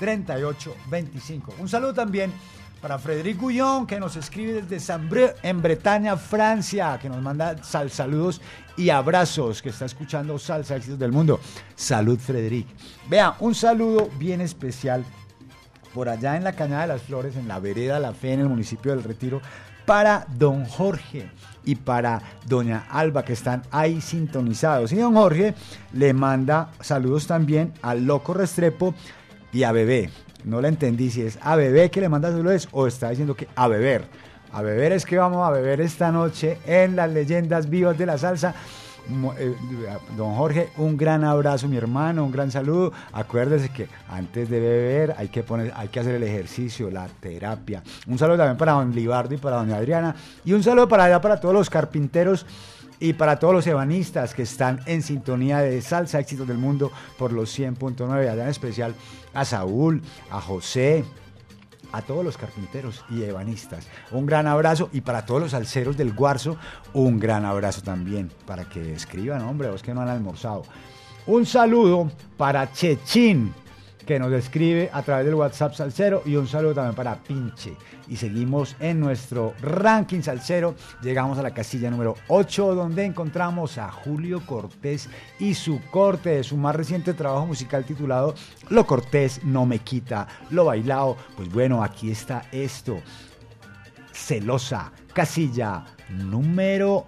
[0.00, 1.54] 305-299-3825.
[1.58, 2.32] Un saludo también
[2.80, 7.92] Para Frederic Gullón, que nos escribe desde Saint-Brieuc, en Bretaña, Francia, que nos manda sal-
[7.92, 8.40] saludos
[8.76, 11.38] y abrazos, que está escuchando Salsa Éxitos del Mundo.
[11.76, 12.66] Salud, Frederic.
[13.08, 15.04] Vea, un saludo bien especial
[15.94, 18.48] por allá en la Cañada de las Flores, en la vereda La Fe, en el
[18.48, 19.40] municipio del Retiro,
[19.86, 21.30] para don Jorge
[21.64, 24.92] y para doña Alba, que están ahí sintonizados.
[24.92, 25.54] Y don Jorge
[25.92, 28.94] le manda saludos también al Loco Restrepo
[29.52, 30.10] y a Bebé.
[30.44, 33.48] No le entendí si es a Bebé que le manda saludos o está diciendo que
[33.54, 34.04] a beber.
[34.52, 38.18] A beber es que vamos a beber esta noche en las leyendas vivas de la
[38.18, 38.54] salsa.
[39.38, 39.54] Eh,
[40.16, 42.92] Don Jorge, un gran abrazo, mi hermano, un gran saludo.
[43.12, 47.82] Acuérdese que antes de beber hay que poner, hay que hacer el ejercicio, la terapia.
[48.06, 50.14] Un saludo también para don Libardo y para doña Adriana.
[50.44, 52.46] Y un saludo para allá para todos los carpinteros
[53.00, 57.32] y para todos los ebanistas que están en sintonía de Salsa Éxitos del Mundo por
[57.32, 58.30] los 100.9.
[58.30, 58.94] Allá en especial
[59.34, 61.04] a Saúl, a José,
[61.92, 63.86] a todos los carpinteros y ebanistas.
[64.10, 66.56] Un gran abrazo y para todos los alceros del Guarzo,
[66.92, 70.64] un gran abrazo también para que escriban, hombre, vos que no han almorzado.
[71.26, 73.54] Un saludo para Chechín,
[74.06, 77.76] que nos escribe a través del WhatsApp Salcero y un saludo también para Pinche.
[78.08, 80.74] Y seguimos en nuestro ranking Salcero.
[81.02, 86.44] Llegamos a la casilla número 8 donde encontramos a Julio Cortés y su corte de
[86.44, 88.34] su más reciente trabajo musical titulado
[88.68, 91.16] Lo Cortés no me quita, lo bailado.
[91.36, 93.00] Pues bueno, aquí está esto.
[94.12, 97.06] Celosa, casilla número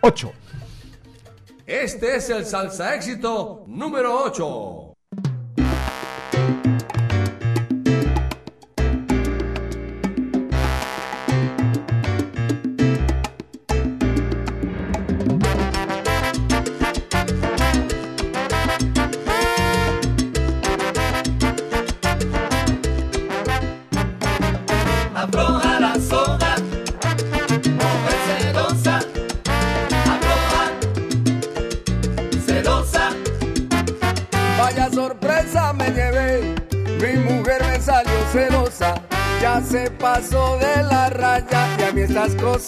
[0.00, 0.32] 8.
[1.66, 4.89] Este es el salsa éxito número 8.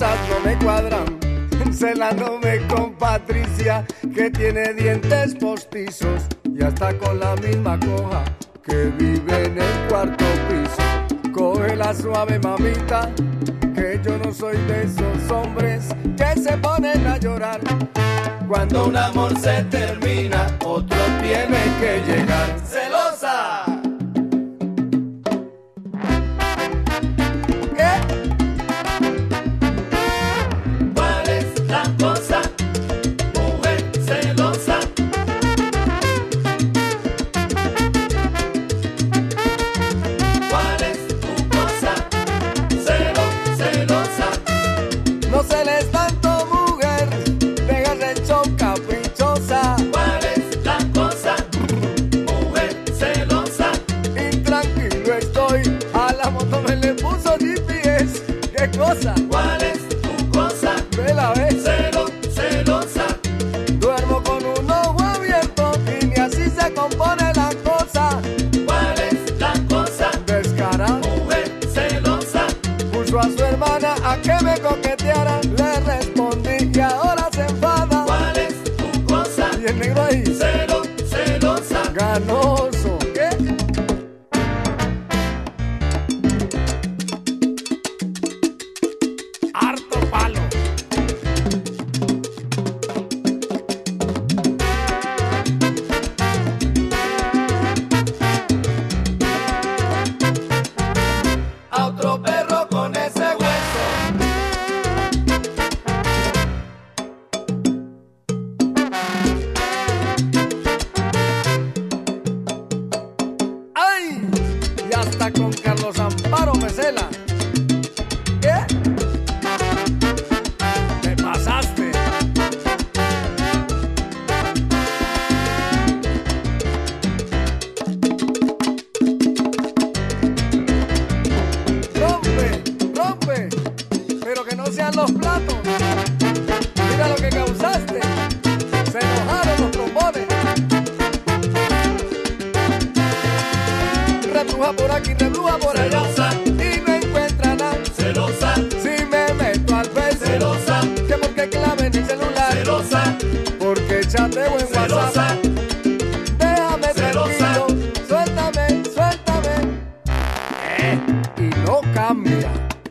[0.01, 1.05] No me cuadran.
[1.71, 3.85] Celándome con Patricia,
[4.15, 8.25] que tiene dientes postizos y hasta con la misma coja
[8.65, 11.31] que vive en el cuarto piso.
[11.33, 13.11] Coge la suave mamita,
[13.75, 17.61] que yo no soy de esos hombres que se ponen a llorar.
[18.49, 22.57] Cuando un amor se termina, otro tiene que llegar.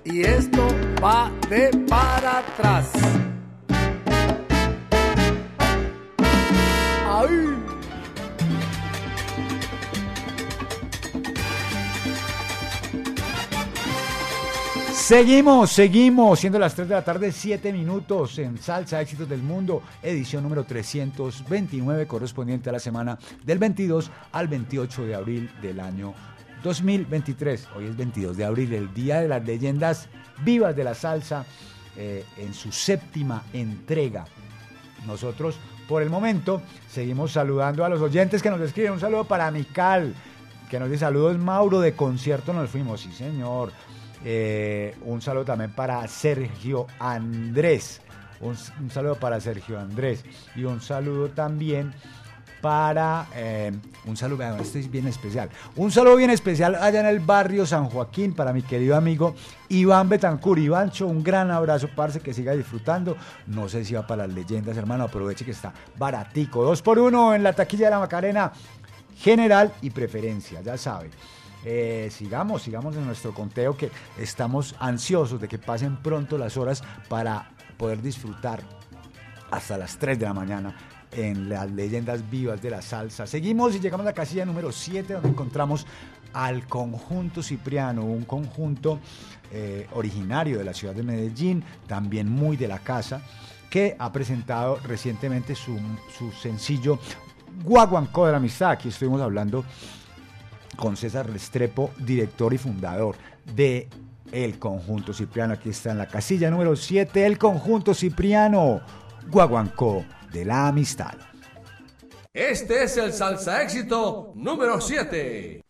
[0.04, 0.68] Y esto
[1.04, 2.92] va de para atrás.
[7.08, 7.30] ¡Ay!
[14.92, 19.84] Seguimos, seguimos, siendo las 3 de la tarde, 7 minutos en Salsa Éxitos del Mundo,
[20.02, 26.16] edición número 329, correspondiente a la semana del 22 al 28 de abril del año
[26.64, 27.70] 2023.
[27.76, 30.08] Hoy es 22 de abril, el Día de las Leyendas
[30.44, 31.46] Vivas de la Salsa,
[31.96, 34.26] eh, en su séptima entrega.
[35.06, 35.58] Nosotros,
[35.88, 38.94] por el momento, seguimos saludando a los oyentes que nos escriben.
[38.94, 40.14] Un saludo para Mical,
[40.70, 43.02] que nos dice saludos, Mauro, de concierto nos fuimos.
[43.02, 43.72] Sí, señor.
[44.24, 48.02] Eh, un saludo también para Sergio Andrés.
[48.40, 50.24] Un, un saludo para Sergio Andrés.
[50.56, 51.94] Y un saludo también
[52.62, 53.28] para.
[53.36, 53.72] eh,
[54.06, 55.50] un saludo, este es bien especial.
[55.76, 59.36] Un saludo bien especial allá en el barrio San Joaquín para mi querido amigo
[59.70, 60.60] Iván Betancur.
[60.60, 63.18] Ivancho, un gran abrazo, parce, que siga disfrutando.
[63.48, 65.04] No sé si va para las leyendas, hermano.
[65.06, 66.64] Aproveche que está baratico.
[66.64, 68.52] Dos por uno en la taquilla de la Macarena.
[69.18, 71.10] General y preferencia, ya sabe.
[71.64, 76.84] Eh, sigamos, sigamos en nuestro conteo que estamos ansiosos de que pasen pronto las horas
[77.08, 78.62] para poder disfrutar
[79.52, 80.76] hasta las 3 de la mañana
[81.12, 83.28] en las leyendas vivas de la salsa.
[83.28, 85.86] Seguimos y llegamos a la casilla número 7 donde encontramos
[86.34, 89.00] al conjunto Cipriano, un conjunto
[89.52, 93.22] eh, originario de la ciudad de Medellín, también muy de la casa,
[93.70, 95.78] que ha presentado recientemente su,
[96.18, 97.00] su sencillo
[97.64, 98.72] Guaguancó de la Amistad.
[98.72, 99.66] Aquí estuvimos hablando
[100.78, 103.16] con César Restrepo, director y fundador
[103.56, 103.90] de
[104.32, 105.54] El Conjunto Cipriano.
[105.54, 108.82] Aquí está en la casilla número 7, El Conjunto Cipriano,
[109.30, 111.16] Guaguancó de la Amistad.
[112.34, 115.62] Este es el salsa éxito número 7.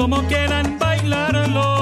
[0.00, 1.79] Como quieran bailarlo.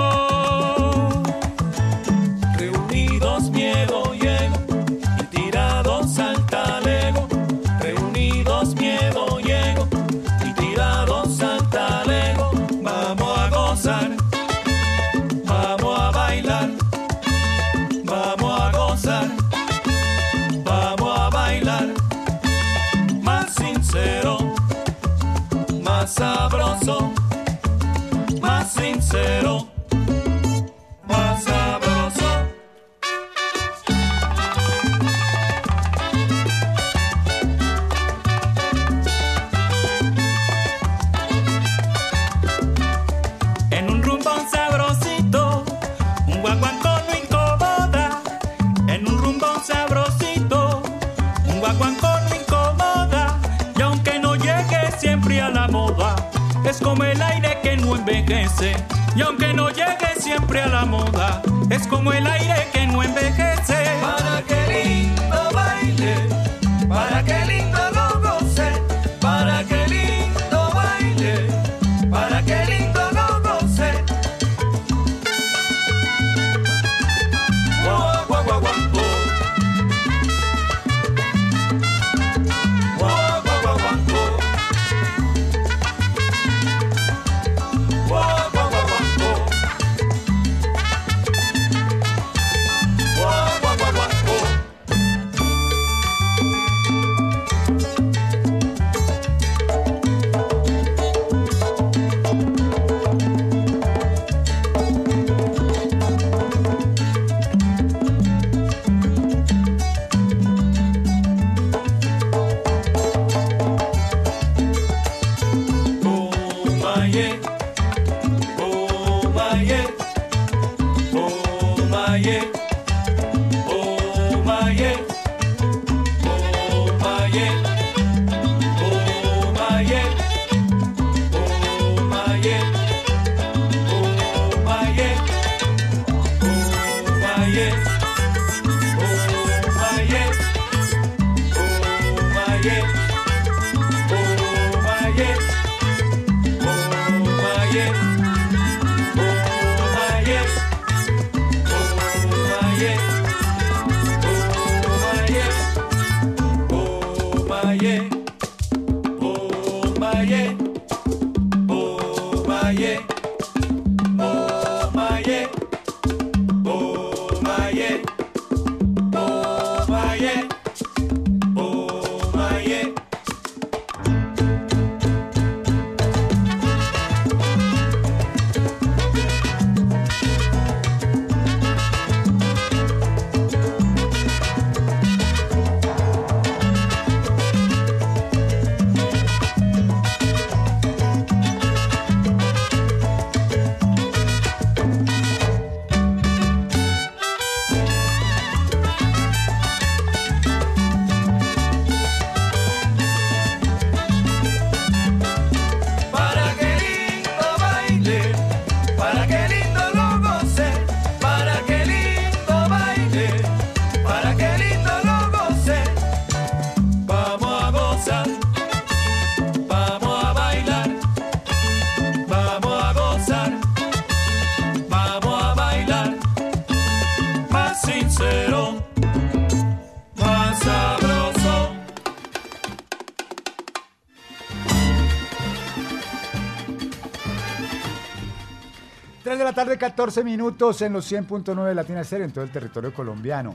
[239.68, 243.54] Tarde, 14 minutos en los 100.9 de Latina Estéreo en todo el territorio colombiano.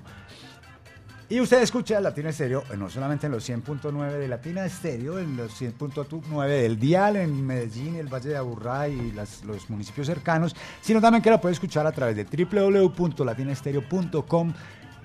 [1.28, 5.36] Y usted escucha Latina Estéreo eh, no solamente en los 100.9 de Latina Estéreo, en
[5.36, 11.02] los 100.9 del Dial, en Medellín, el Valle de Aburrá y los municipios cercanos, sino
[11.02, 14.54] también que la puede escuchar a través de www.latinaestereo.com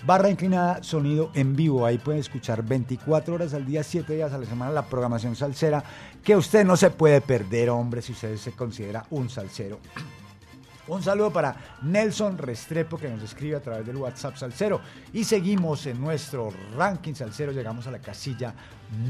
[0.05, 1.87] barra inclinada sonido en vivo.
[1.87, 5.83] Ahí puede escuchar 24 horas al día, 7 días a la semana la programación salsera
[6.23, 9.81] que usted no se puede perder, hombre, si usted se considera un salsero.
[10.89, 14.81] Un saludo para Nelson Restrepo que nos escribe a través del WhatsApp Salcero.
[15.13, 17.53] Y seguimos en nuestro ranking Salcero.
[17.53, 18.55] Llegamos a la casilla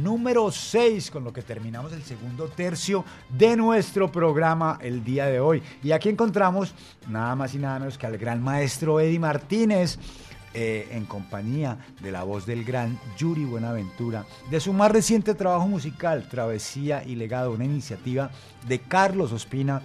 [0.02, 5.38] número 6 con lo que terminamos el segundo tercio de nuestro programa el día de
[5.38, 5.62] hoy.
[5.80, 6.74] Y aquí encontramos
[7.06, 9.98] nada más y nada menos que al gran maestro Eddie Martínez.
[10.54, 15.68] eh, en compañía de la voz del gran Yuri Buenaventura, de su más reciente trabajo
[15.68, 18.30] musical, Travesía y Legado, una iniciativa
[18.66, 19.82] de Carlos Ospina,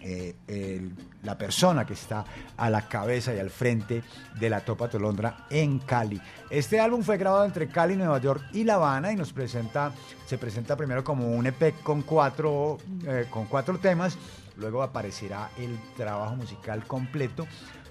[0.00, 0.90] eh,
[1.22, 2.24] la persona que está
[2.56, 4.02] a la cabeza y al frente
[4.38, 6.20] de la Topa Tolondra en Cali.
[6.50, 9.92] Este álbum fue grabado entre Cali, Nueva York y La Habana y nos presenta,
[10.26, 14.16] se presenta primero como un EP con cuatro, eh, con cuatro temas,
[14.56, 17.46] luego aparecerá el trabajo musical completo,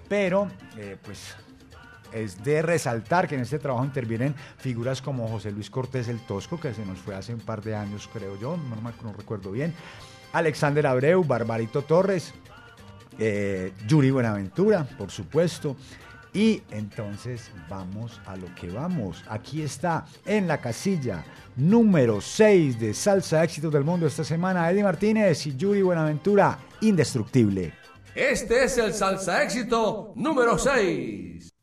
[0.08, 0.48] pero
[0.78, 1.36] eh, pues
[2.14, 6.60] es de resaltar que en este trabajo intervienen figuras como José Luis Cortés el Tosco,
[6.60, 9.74] que se nos fue hace un par de años, creo yo, no, no recuerdo bien,
[10.38, 12.32] Alexander Abreu, Barbarito Torres,
[13.18, 15.76] eh, Yuri Buenaventura, por supuesto.
[16.32, 19.24] Y entonces vamos a lo que vamos.
[19.28, 24.84] Aquí está en la casilla número 6 de Salsa Éxitos del Mundo esta semana, Eddie
[24.84, 27.74] Martínez y Yuri Buenaventura, Indestructible.
[28.14, 31.57] Este es el salsa éxito número 6.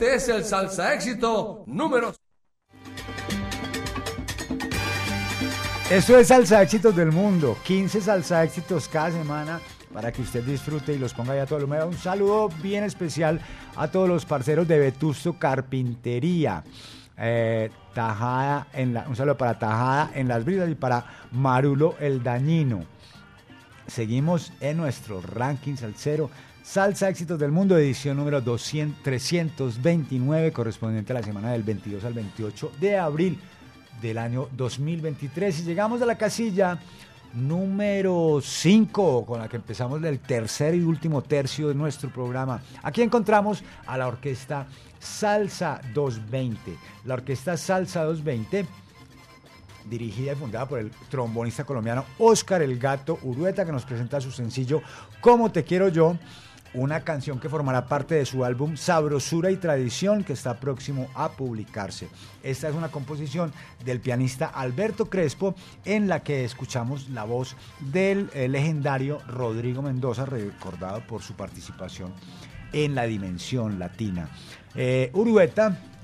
[0.00, 2.14] Este es el salsa éxito número
[5.90, 7.58] Esto es Salsa Éxitos del Mundo.
[7.64, 9.60] 15 Salsa Éxitos cada semana
[9.92, 11.88] para que usted disfrute y los ponga ya todo lo medio.
[11.88, 13.40] Un saludo bien especial
[13.74, 16.62] a todos los parceros de Vetusto Carpintería.
[17.16, 22.22] Eh, Tajada en la, un saludo para Tajada en las brisas y para Marulo el
[22.22, 22.84] Dañino.
[23.88, 26.30] Seguimos en nuestro ranking salsero.
[26.68, 32.12] Salsa Éxitos del Mundo, edición número 200, 329, correspondiente a la semana del 22 al
[32.12, 33.40] 28 de abril
[34.02, 35.60] del año 2023.
[35.60, 36.78] Y llegamos a la casilla
[37.32, 42.60] número 5, con la que empezamos el tercer y último tercio de nuestro programa.
[42.82, 44.66] Aquí encontramos a la orquesta
[44.98, 46.76] Salsa 220.
[47.06, 48.66] La orquesta Salsa 220
[49.88, 54.30] dirigida y fundada por el trombonista colombiano Oscar El Gato Urueta, que nos presenta su
[54.30, 54.82] sencillo
[55.22, 56.18] Como Te Quiero Yo,
[56.74, 61.30] una canción que formará parte de su álbum Sabrosura y Tradición, que está próximo a
[61.30, 62.08] publicarse.
[62.42, 63.52] Esta es una composición
[63.84, 65.54] del pianista Alberto Crespo,
[65.84, 72.12] en la que escuchamos la voz del eh, legendario Rodrigo Mendoza, recordado por su participación
[72.72, 74.28] en la dimensión latina.
[74.74, 75.10] Eh,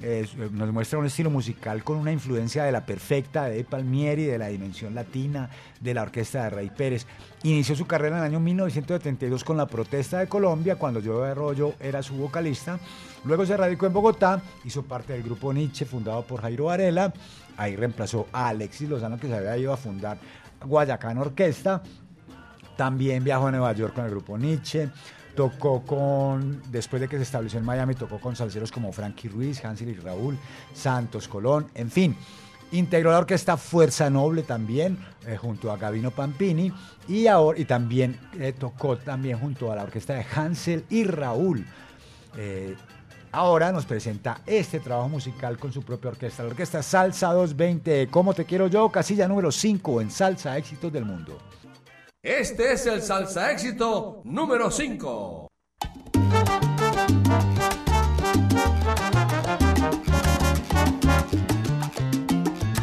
[0.02, 4.36] eh, nos muestra un estilo musical con una influencia de la perfecta de Palmieri, de
[4.36, 5.48] la dimensión latina,
[5.80, 7.06] de la orquesta de Rey Pérez.
[7.42, 11.74] Inició su carrera en el año 1972 con la protesta de Colombia, cuando Joe Arroyo
[11.80, 12.78] era su vocalista.
[13.24, 17.12] Luego se radicó en Bogotá, hizo parte del grupo Nietzsche, fundado por Jairo Varela.
[17.56, 20.18] Ahí reemplazó a Alexis Lozano, que se había ido a fundar
[20.64, 21.82] Guayacán Orquesta.
[22.76, 24.90] También viajó a Nueva York con el grupo Nietzsche.
[25.34, 29.64] Tocó con, después de que se estableció en Miami, tocó con salseros como Frankie Ruiz,
[29.64, 30.38] Hansel y Raúl,
[30.72, 32.16] Santos Colón, en fin.
[32.72, 36.72] Integró la orquesta Fuerza Noble también, eh, junto a Gavino Pampini,
[37.08, 41.64] y, ahora, y también eh, tocó también junto a la orquesta de Hansel y Raúl.
[42.36, 42.74] Eh,
[43.32, 48.34] ahora nos presenta este trabajo musical con su propia orquesta, la orquesta Salsa 220, ¿Cómo
[48.34, 48.88] te quiero yo?
[48.90, 51.38] Casilla número 5 en Salsa Éxitos del Mundo.
[52.24, 55.46] Este es el salsa éxito número 5.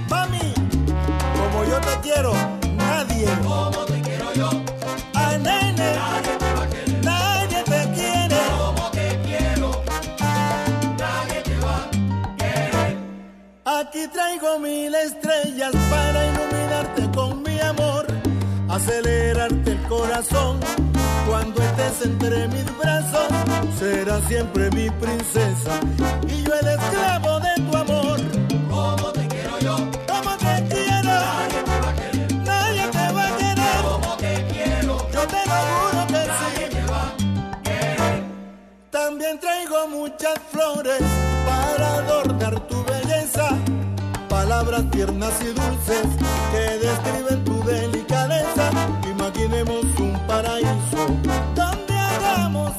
[0.10, 0.54] Mami,
[1.38, 2.34] como yo te quiero,
[2.76, 3.26] nadie.
[3.44, 4.50] Como te quiero yo,
[5.14, 7.06] Ay, nene, nadie te va a querer.
[7.06, 8.38] nadie te quiere.
[8.58, 9.84] Como te quiero,
[10.98, 12.98] nadie te va a querer.
[13.66, 16.26] Aquí traigo mil estrellas para
[18.72, 20.60] acelerarte el corazón.
[21.28, 23.28] Cuando estés entre mis brazos,
[23.78, 25.80] serás siempre mi princesa
[26.28, 28.20] y yo el esclavo de tu amor.
[28.70, 29.76] Como te quiero yo,
[30.08, 32.36] Como te quiero, nadie te va a querer.
[32.46, 33.82] nadie te va a querer.
[33.84, 36.76] Como te quiero, Yo te lo juro que nadie sí.
[36.76, 38.24] te va a querer.
[38.90, 41.02] También traigo muchas flores
[41.46, 43.50] para adornar tu belleza.
[44.28, 46.08] Palabras tiernas y dulces
[46.52, 47.41] que describen.
[49.34, 51.08] Imaginemos un paraíso.
[51.56, 52.74] Donde hagamos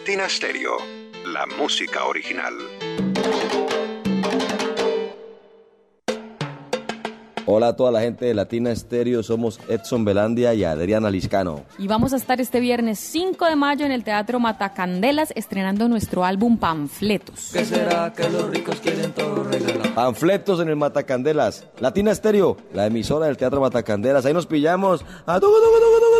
[0.00, 0.78] Latina Stereo,
[1.26, 2.54] la música original.
[7.44, 11.64] Hola a toda la gente de Latina Stereo, somos Edson Belandia y Adriana Liscano.
[11.78, 16.24] Y vamos a estar este viernes 5 de mayo en el Teatro Matacandelas estrenando nuestro
[16.24, 17.50] álbum Panfletos.
[17.52, 19.94] ¿Qué será que los ricos quieren todo regalar?
[19.94, 21.66] Panfletos en el Matacandelas.
[21.78, 24.24] Latina Stereo, la emisora del Teatro Matacandelas.
[24.24, 25.04] Ahí nos pillamos.
[25.26, 26.19] ¡A tucu, tucu, tucu!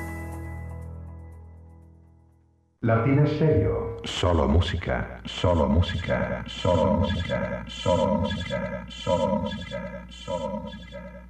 [2.83, 4.01] Latina Stereo.
[4.05, 11.27] Solo música, solo música, solo música, solo música, solo música, solo música.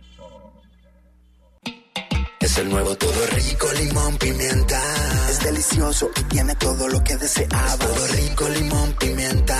[2.39, 4.81] Es el nuevo todo rico, limón, pimienta.
[5.29, 7.77] Es delicioso y tiene todo lo que deseaba.
[7.77, 9.59] Todo rico, limón, pimienta.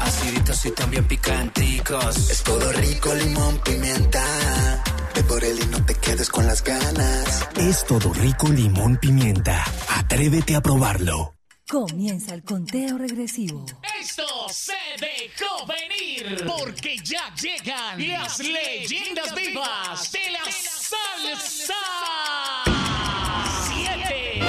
[0.00, 2.30] Aciditos y también picanticos.
[2.30, 4.24] Es todo rico, limón, pimienta.
[5.16, 7.48] Ve por él y no te quedes con las ganas.
[7.56, 9.64] Es todo rico limón pimienta.
[9.88, 11.34] Atrévete a probarlo.
[11.66, 13.64] Comienza el conteo regresivo.
[13.98, 21.74] Esto se dejó venir porque ya llegan las leyendas vivas de la salsa.
[23.68, 24.40] Siete.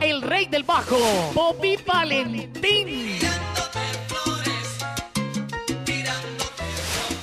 [0.00, 0.98] El rey del bajo,
[1.34, 3.18] Bobby Valentín.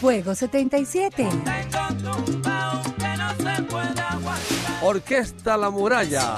[0.02, 1.30] Fuego 77.
[4.82, 6.38] Orquesta La Muralla.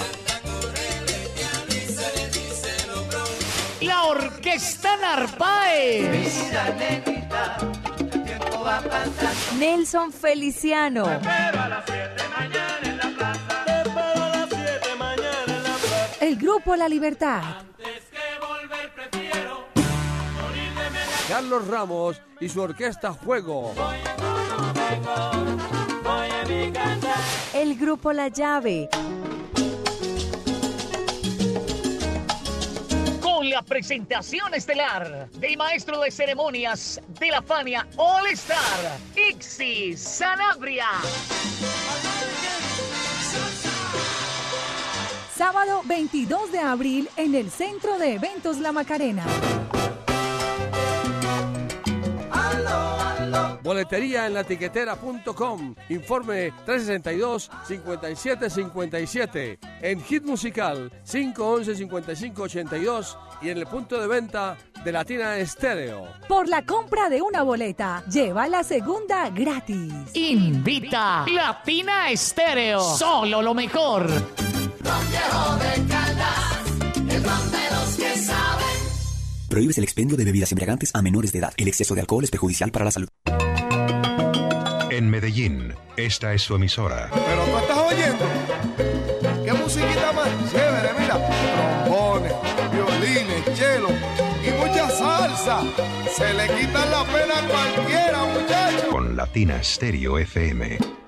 [3.79, 6.51] La orquesta Narváez.
[9.57, 11.05] Nelson Feliciano.
[16.19, 17.41] El grupo La Libertad.
[21.33, 23.73] Carlos Ramos y su orquesta Fuego.
[27.55, 28.87] El grupo La Llave.
[33.19, 40.85] Con la presentación estelar del maestro de ceremonias de la Fania All Star, Ixi Sanabria.
[45.35, 49.25] Sábado 22 de abril en el Centro de Eventos La Macarena.
[53.63, 55.75] Boletería en latiquetera.com.
[55.89, 59.57] Informe 362-5757.
[59.81, 66.07] En Hit Musical 511-5582 y en el punto de venta de Latina Estéreo.
[66.27, 69.93] Por la compra de una boleta, lleva la segunda gratis.
[70.13, 72.81] Invita Latina Estéreo.
[72.81, 74.07] Solo lo mejor.
[79.53, 81.53] Prohíbes el expendio de bebidas embriagantes a menores de edad.
[81.57, 83.07] El exceso de alcohol es perjudicial para la salud.
[84.89, 87.11] En Medellín, esta es su emisora.
[87.13, 88.25] Pero tú estás oyendo.
[89.45, 90.89] ¿Qué musiquita más chévere?
[90.99, 91.19] Mira,
[91.85, 92.33] trombones,
[92.71, 93.89] violines, cello
[94.43, 95.61] y mucha salsa.
[96.17, 98.89] Se le quita la pena a cualquiera, muchacho.
[98.89, 101.02] Con Latina Stereo FM.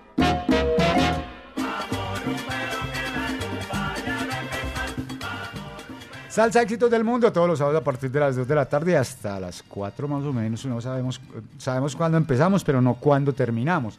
[6.35, 8.97] Salsa éxitos del mundo todos los sábados a partir de las 2 de la tarde
[8.97, 10.65] hasta las 4 más o menos.
[10.65, 11.21] No sabemos,
[11.57, 13.97] sabemos cuándo empezamos, pero no cuándo terminamos.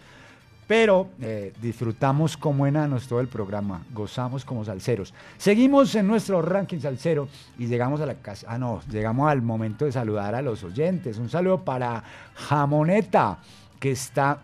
[0.66, 5.14] Pero eh, disfrutamos como enanos todo el programa, gozamos como salseros.
[5.38, 7.26] Seguimos en nuestro ranking salsero
[7.58, 8.46] y llegamos a la casa.
[8.50, 11.16] Ah, no, llegamos al momento de saludar a los oyentes.
[11.16, 12.04] Un saludo para
[12.34, 13.38] Jamoneta,
[13.80, 14.40] que está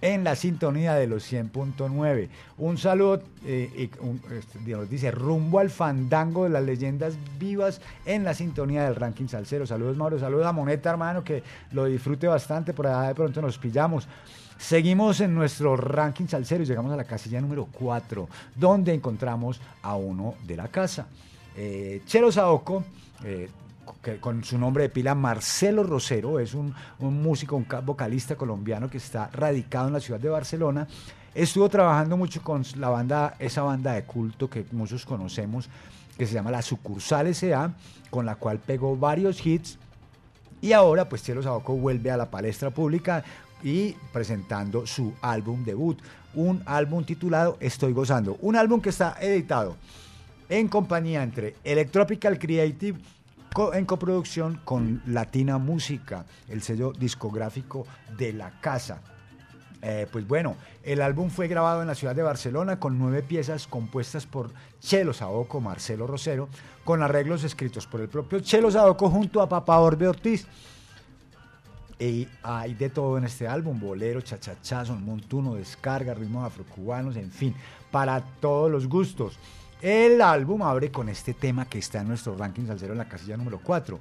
[0.00, 2.28] en la sintonía de los 100.9.
[2.58, 7.80] Un saludo, eh, y un- este, nos dice, rumbo al fandango de las leyendas vivas
[8.06, 9.66] en la sintonía del ranking salsero.
[9.66, 10.18] Saludos, Mauro.
[10.18, 11.42] Saludos a Moneta, hermano, que
[11.72, 12.72] lo disfrute bastante.
[12.72, 14.06] Por allá de pronto nos pillamos.
[14.56, 19.94] Seguimos en nuestro ranking salsero y llegamos a la casilla número 4, donde encontramos a
[19.96, 21.06] uno de la casa.
[21.56, 22.84] Eh, Chelo Saoco,
[23.24, 23.48] eh,
[24.16, 28.96] con su nombre de pila Marcelo Rosero, es un, músico, un ca- vocalista colombiano que
[28.96, 30.88] está radicado en la ciudad de Barcelona.
[31.34, 35.68] Estuvo trabajando mucho con la banda, esa banda de culto que muchos conocemos,
[36.16, 37.72] que se llama La Sucursal S.A.,
[38.10, 39.78] con la cual pegó varios hits.
[40.60, 43.22] Y ahora, pues Chelo Saoco vuelve a la palestra pública
[43.62, 46.00] y presentando su álbum debut,
[46.34, 49.76] un álbum titulado Estoy Gozando, un álbum que está editado
[50.48, 52.98] en compañía entre Electropical Creative
[53.52, 59.00] co- en coproducción con Latina Música, el sello discográfico de la casa.
[59.80, 63.68] Eh, pues bueno, el álbum fue grabado en la ciudad de Barcelona con nueve piezas
[63.68, 64.50] compuestas por
[64.80, 66.48] Chelo Saoco, Marcelo Rosero,
[66.84, 70.46] con arreglos escritos por el propio Chelo Saoco junto a Papá Orbe Ortiz.
[72.00, 77.30] Y hay de todo en este álbum, bolero, chachachá, son montuno, descarga, ritmos afrocubanos, en
[77.30, 77.54] fin,
[77.90, 79.38] para todos los gustos.
[79.80, 83.36] El álbum abre con este tema que está en nuestro ranking salsero en la casilla
[83.36, 84.00] número 4.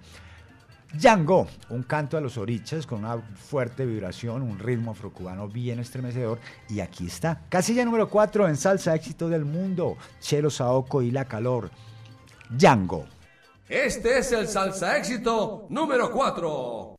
[0.94, 6.40] Django, un canto a los orichas con una fuerte vibración, un ritmo afrocubano bien estremecedor.
[6.70, 11.26] Y aquí está, casilla número 4 en salsa éxito del mundo, Chelo Saoco y La
[11.26, 11.70] Calor.
[12.50, 13.06] Django.
[13.70, 16.96] Este es el salsa éxito número 4.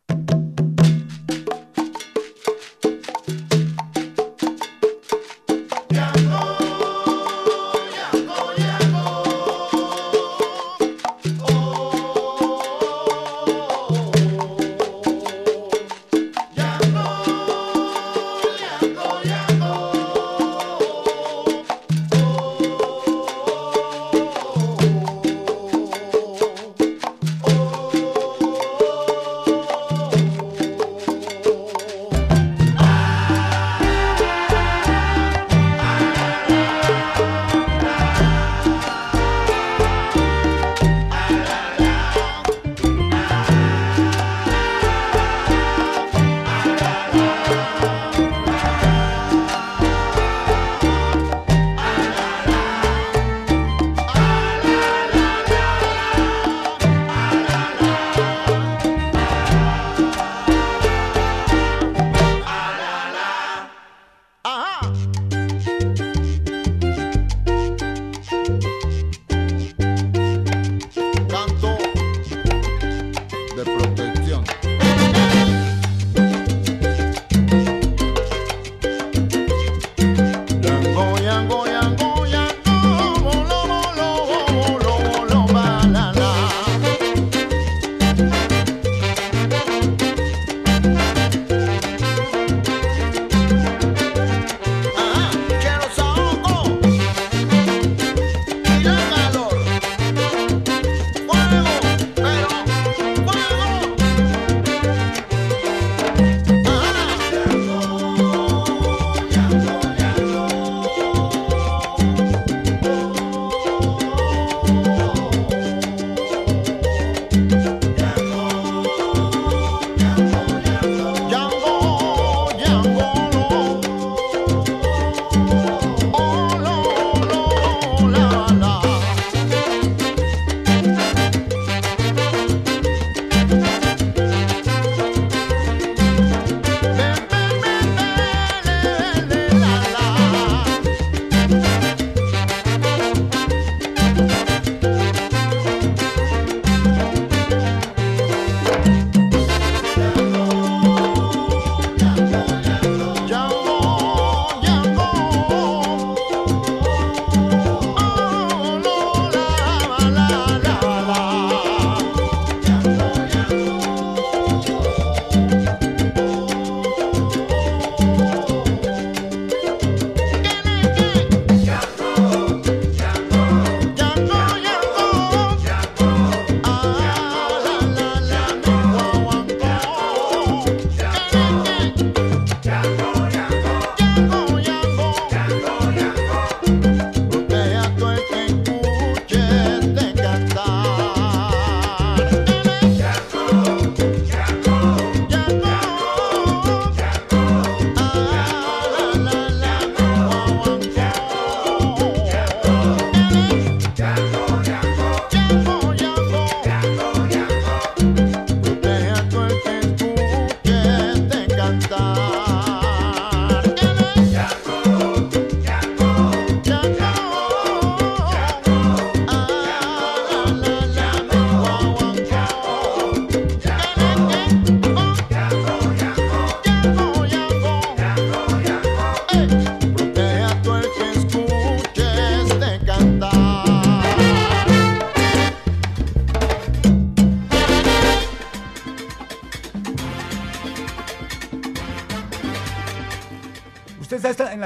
[73.59, 74.18] de protección.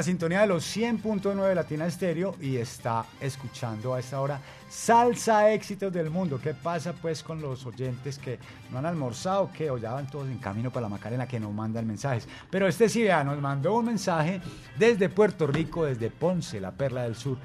[0.03, 6.09] Sintonía de los 100.9 Latina Estéreo y está escuchando a esta hora Salsa Éxitos del
[6.09, 6.41] Mundo.
[6.43, 8.39] ¿Qué pasa pues con los oyentes que
[8.71, 11.51] no han almorzado, que o ya van todos en camino para la Macarena, que no
[11.53, 12.27] mandan mensajes?
[12.51, 14.41] Pero este sí, nos mandó un mensaje
[14.79, 17.37] desde Puerto Rico, desde Ponce, la Perla del Sur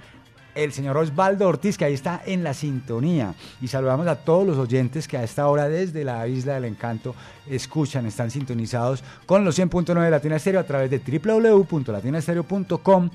[0.58, 3.36] el señor Osvaldo Ortiz, que ahí está en la sintonía.
[3.62, 7.14] Y saludamos a todos los oyentes que a esta hora desde la Isla del Encanto
[7.48, 13.10] escuchan, están sintonizados con los 100.9 de Latina Estéreo a través de www.latinastereo.com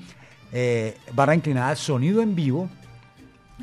[0.55, 2.69] eh, barra inclinada sonido en vivo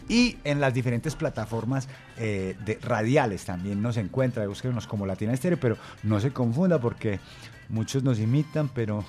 [0.08, 1.88] y en las diferentes plataformas
[2.18, 7.20] eh, de radiales también nos encuentra, búsquenos como Latina Estéreo, pero no se confunda porque
[7.68, 9.04] muchos nos imitan, pero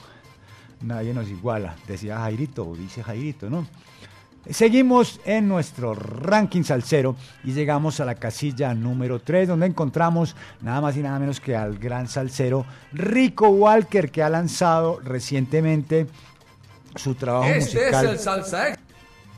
[0.82, 3.68] nadie nos iguala, decía Jairito o dice Jairito, ¿no?
[4.50, 10.82] Seguimos en nuestro ranking salsero y llegamos a la casilla número 3 donde encontramos nada
[10.82, 16.08] más y nada menos que al gran salsero Rico Walker que ha lanzado recientemente
[16.96, 18.06] su trabajo Este musical.
[18.06, 18.78] es el salsa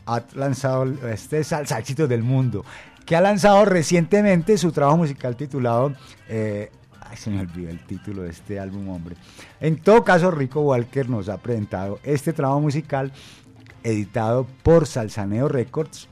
[0.05, 2.63] Ha lanzado este es salsa éxito del mundo
[3.05, 5.93] que ha lanzado recientemente su trabajo musical titulado
[6.29, 6.71] eh,
[7.01, 9.17] Ay, se me olvidó el título de este álbum, hombre.
[9.59, 13.11] En todo caso, Rico Walker nos ha presentado este trabajo musical
[13.83, 16.07] editado por Salsaneo Records.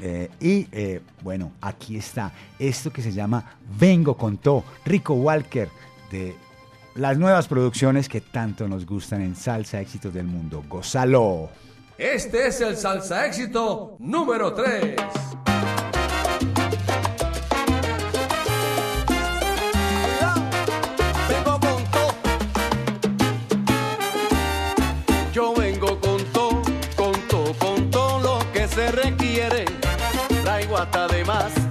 [0.00, 5.68] Eh, y eh, bueno, aquí está esto que se llama Vengo con To, Rico Walker,
[6.10, 6.34] de
[6.94, 10.64] las nuevas producciones que tanto nos gustan en Salsa Éxitos del Mundo.
[10.68, 11.50] ¡Gózalo!
[11.98, 14.96] Este es el salsa éxito número 3.
[30.94, 31.61] Hasta de más,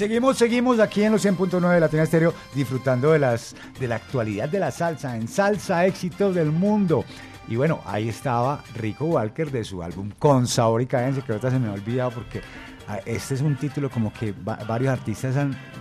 [0.00, 4.48] seguimos, seguimos aquí en los 100.9 de Latina Estéreo disfrutando de las de la actualidad
[4.48, 7.04] de la salsa, en Salsa Éxitos del Mundo.
[7.48, 11.50] Y bueno, ahí estaba Rico Walker de su álbum Con Sabor y Cadencia, que ahorita
[11.50, 12.40] se me ha olvidado porque
[12.88, 15.34] ah, este es un título como que va- varios artistas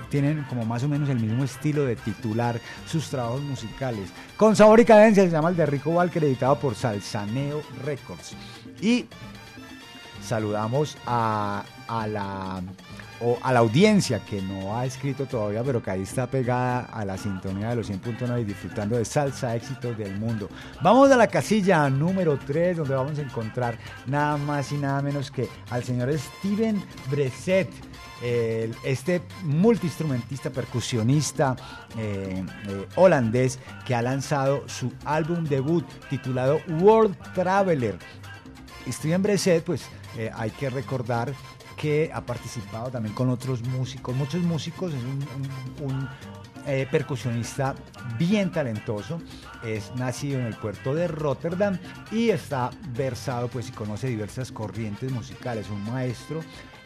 [0.09, 4.09] tienen como más o menos el mismo estilo de titular sus trabajos musicales.
[4.35, 8.33] Con Sabor y Cadencia se llama el de Rico Walker, editado por Salsaneo Records.
[8.81, 9.05] Y
[10.21, 12.61] saludamos a, a la,
[13.21, 17.03] o a la audiencia que no ha escrito todavía, pero que ahí está pegada a
[17.05, 20.49] la sintonía de los 100.9 y disfrutando de salsa éxitos del mundo.
[20.81, 25.31] Vamos a la casilla número 3, donde vamos a encontrar nada más y nada menos
[25.31, 27.69] que al señor Steven Breset.
[28.21, 31.55] el- este multiinstrumentista, percusionista
[31.97, 37.97] eh, eh, holandés que ha lanzado su álbum debut titulado World Traveler.
[38.89, 39.83] Steven Breset, pues
[40.17, 41.33] eh, hay que recordar
[41.79, 45.01] que ha participado también con otros músicos, muchos músicos, es
[45.81, 46.09] un,
[46.67, 47.73] eh, percusionista
[48.17, 49.21] bien talentoso,
[49.63, 51.79] es nacido en el puerto de Rotterdam
[52.11, 56.41] y está versado pues y conoce diversas corrientes musicales, un maestro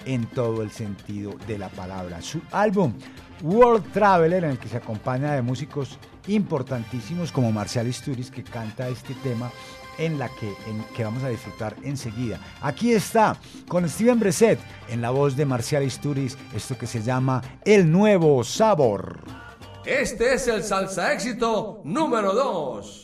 [0.06, 2.22] en todo el sentido de la palabra.
[2.22, 2.94] Su álbum
[3.42, 5.98] World Traveler, en el que se acompaña de músicos
[6.28, 9.52] importantísimos como Marcial Isturiz, que canta este tema
[9.98, 10.54] en la que,
[10.96, 12.40] que vamos a disfrutar enseguida.
[12.62, 13.38] Aquí está,
[13.68, 14.60] con Steven Breset,
[14.90, 19.22] en la voz de Marcial Isturiz, esto que se llama El Nuevo Sabor.
[19.86, 23.03] Este es el salsa éxito número 2.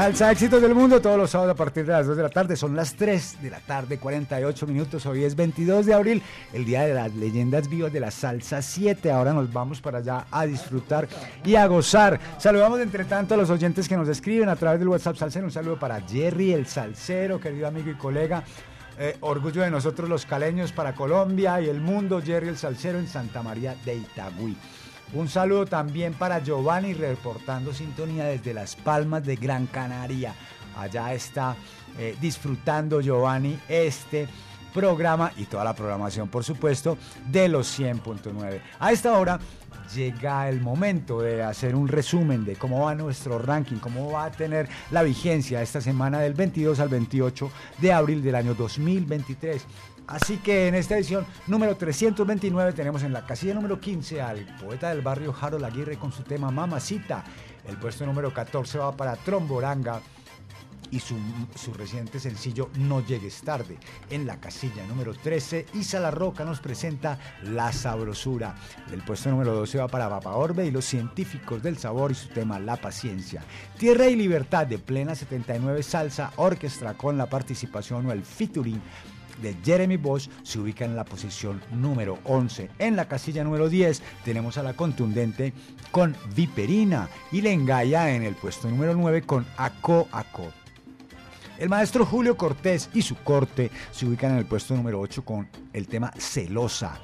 [0.00, 2.56] Salsa éxitos del mundo todos los sábados a partir de las 2 de la tarde.
[2.56, 5.04] Son las 3 de la tarde, 48 minutos.
[5.04, 6.22] Hoy es 22 de abril,
[6.54, 9.10] el día de las leyendas vivas de la salsa 7.
[9.10, 11.06] Ahora nos vamos para allá a disfrutar
[11.44, 12.18] y a gozar.
[12.38, 15.44] Saludamos entre tanto a los oyentes que nos escriben a través del WhatsApp Salcero.
[15.44, 18.42] Un saludo para Jerry, el salsero, querido amigo y colega.
[18.98, 22.22] Eh, orgullo de nosotros los caleños para Colombia y el mundo.
[22.24, 24.56] Jerry, el salsero en Santa María de Itagüí.
[25.12, 30.34] Un saludo también para Giovanni reportando sintonía desde Las Palmas de Gran Canaria.
[30.76, 31.56] Allá está
[31.98, 34.28] eh, disfrutando Giovanni este
[34.72, 36.96] programa y toda la programación, por supuesto,
[37.26, 38.60] de los 100.9.
[38.78, 39.40] A esta hora
[39.94, 44.30] llega el momento de hacer un resumen de cómo va nuestro ranking, cómo va a
[44.30, 49.64] tener la vigencia esta semana del 22 al 28 de abril del año 2023.
[50.10, 54.88] Así que en esta edición número 329 tenemos en la casilla número 15 al poeta
[54.88, 57.22] del barrio Harold Aguirre con su tema Mamacita.
[57.64, 60.00] El puesto número 14 va para Tromboranga
[60.90, 61.14] y su,
[61.54, 63.78] su, reciente sencillo No llegues tarde.
[64.10, 68.56] En la casilla número 13, Isa La Roca nos presenta La Sabrosura.
[68.92, 72.28] El puesto número 12 va para Papa Orbe y los científicos del sabor y su
[72.30, 73.44] tema La Paciencia.
[73.78, 78.82] Tierra y Libertad de Plena 79 Salsa Orquestra con la participación o el featuring
[79.42, 82.70] de Jeremy Bosch se ubica en la posición número 11.
[82.78, 85.52] En la casilla número 10 tenemos a la contundente
[85.90, 90.52] con Viperina y Lengaya en el puesto número 9 con Aco Aco.
[91.58, 95.48] El maestro Julio Cortés y su corte se ubican en el puesto número 8 con
[95.74, 96.98] el tema Celosa.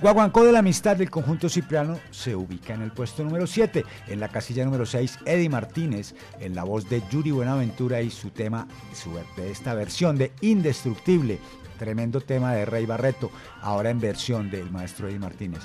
[0.00, 3.82] Guaguancó de la Amistad del conjunto Cipriano se ubica en el puesto número 7.
[4.08, 8.28] En la casilla número 6, Eddie Martínez, en la voz de Yuri Buenaventura y su
[8.28, 11.38] tema su, esta versión de Indestructible.
[11.78, 13.30] Tremendo tema de Rey Barreto,
[13.62, 15.62] ahora en versión del maestro Eddie Martínez.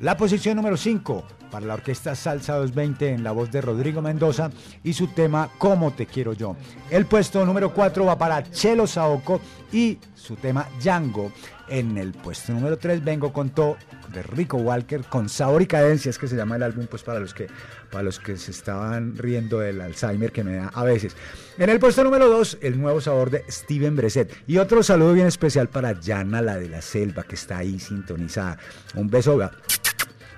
[0.00, 4.50] La posición número 5 para la orquesta Salsa 220 en la voz de Rodrigo Mendoza
[4.82, 6.56] y su tema Cómo te quiero yo.
[6.90, 11.32] El puesto número 4 va para Chelo Saoco y su tema Django.
[11.68, 13.76] En el puesto número 3 vengo con todo
[14.12, 17.20] de Rico Walker con Sabor y Cadencia, es que se llama el álbum pues para
[17.20, 17.46] los que
[17.90, 21.16] para los que se estaban riendo del Alzheimer que me da a veces.
[21.58, 24.32] En el puesto número 2, el nuevo sabor de Steven Breset.
[24.46, 28.58] Y otro saludo bien especial para Yana, la de la selva, que está ahí sintonizada.
[28.94, 29.38] Un beso,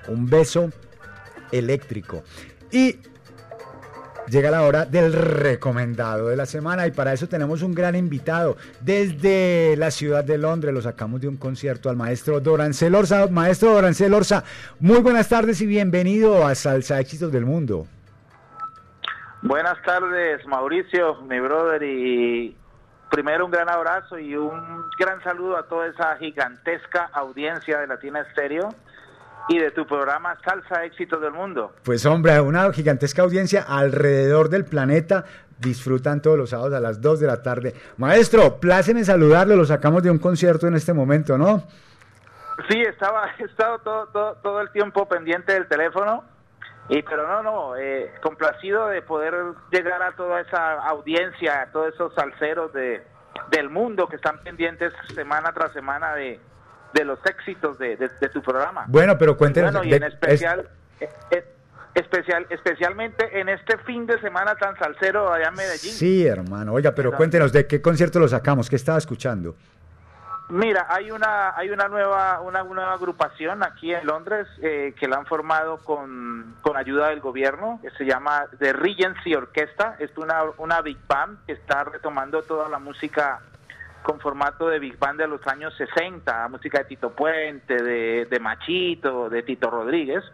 [0.08, 0.70] un beso
[1.50, 2.24] eléctrico.
[2.70, 2.98] Y
[4.32, 8.56] llega la hora del recomendado de la semana y para eso tenemos un gran invitado
[8.80, 10.72] desde la ciudad de Londres.
[10.72, 13.26] Lo sacamos de un concierto al maestro Dorancel Orza.
[13.28, 14.42] Maestro Dorancel Orza,
[14.80, 17.86] muy buenas tardes y bienvenido a Salsa Éxitos del Mundo.
[19.42, 22.56] Buenas tardes, Mauricio, mi brother, y
[23.10, 28.20] primero un gran abrazo y un gran saludo a toda esa gigantesca audiencia de Latina
[28.20, 28.70] Estéreo
[29.48, 31.72] y de tu programa Salsa Éxitos del Mundo.
[31.84, 35.24] Pues hombre, una gigantesca audiencia alrededor del planeta.
[35.58, 37.74] Disfrutan todos los sábados a las 2 de la tarde.
[37.96, 41.62] Maestro, pláceme saludarlo, lo sacamos de un concierto en este momento, ¿no?
[42.68, 46.24] Sí, estaba, he estado todo, todo, todo el tiempo pendiente del teléfono,
[46.88, 49.34] y pero no, no, eh, complacido de poder
[49.70, 53.02] llegar a toda esa audiencia, a todos esos salseros de,
[53.50, 56.40] del mundo que están pendientes semana tras semana de,
[56.92, 58.84] de los éxitos de, de, de tu programa.
[58.88, 59.72] Bueno, pero cuéntenos.
[59.72, 60.68] Bueno, y en especial,
[61.00, 61.44] eh,
[61.94, 65.92] especial, especialmente en este fin de semana tan salsero allá en Medellín.
[65.92, 66.72] Sí, hermano.
[66.72, 69.56] Oiga, pero cuéntenos de qué concierto lo sacamos, qué estaba escuchando.
[70.48, 75.16] Mira, hay una hay una nueva una nueva agrupación aquí en Londres eh, que la
[75.16, 79.96] han formado con, con ayuda del gobierno que se llama The Regency Orquesta.
[79.98, 83.40] Es una una big band que está retomando toda la música
[84.02, 88.40] con formato de Big Band de los años 60, música de Tito Puente, de, de
[88.40, 90.24] Machito, de Tito Rodríguez.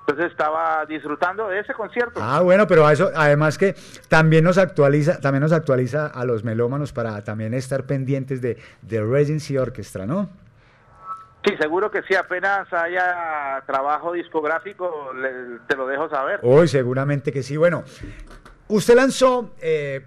[0.00, 2.18] Entonces estaba disfrutando de ese concierto.
[2.22, 3.74] Ah, bueno, pero a eso, además que
[4.08, 9.04] también nos actualiza, también nos actualiza a los melómanos para también estar pendientes de, de
[9.04, 10.30] Regency Orchestra, ¿no?
[11.44, 16.40] Sí, seguro que sí, apenas haya trabajo discográfico, le, te lo dejo saber.
[16.42, 17.56] Hoy seguramente que sí.
[17.56, 17.84] Bueno,
[18.68, 20.04] usted lanzó eh,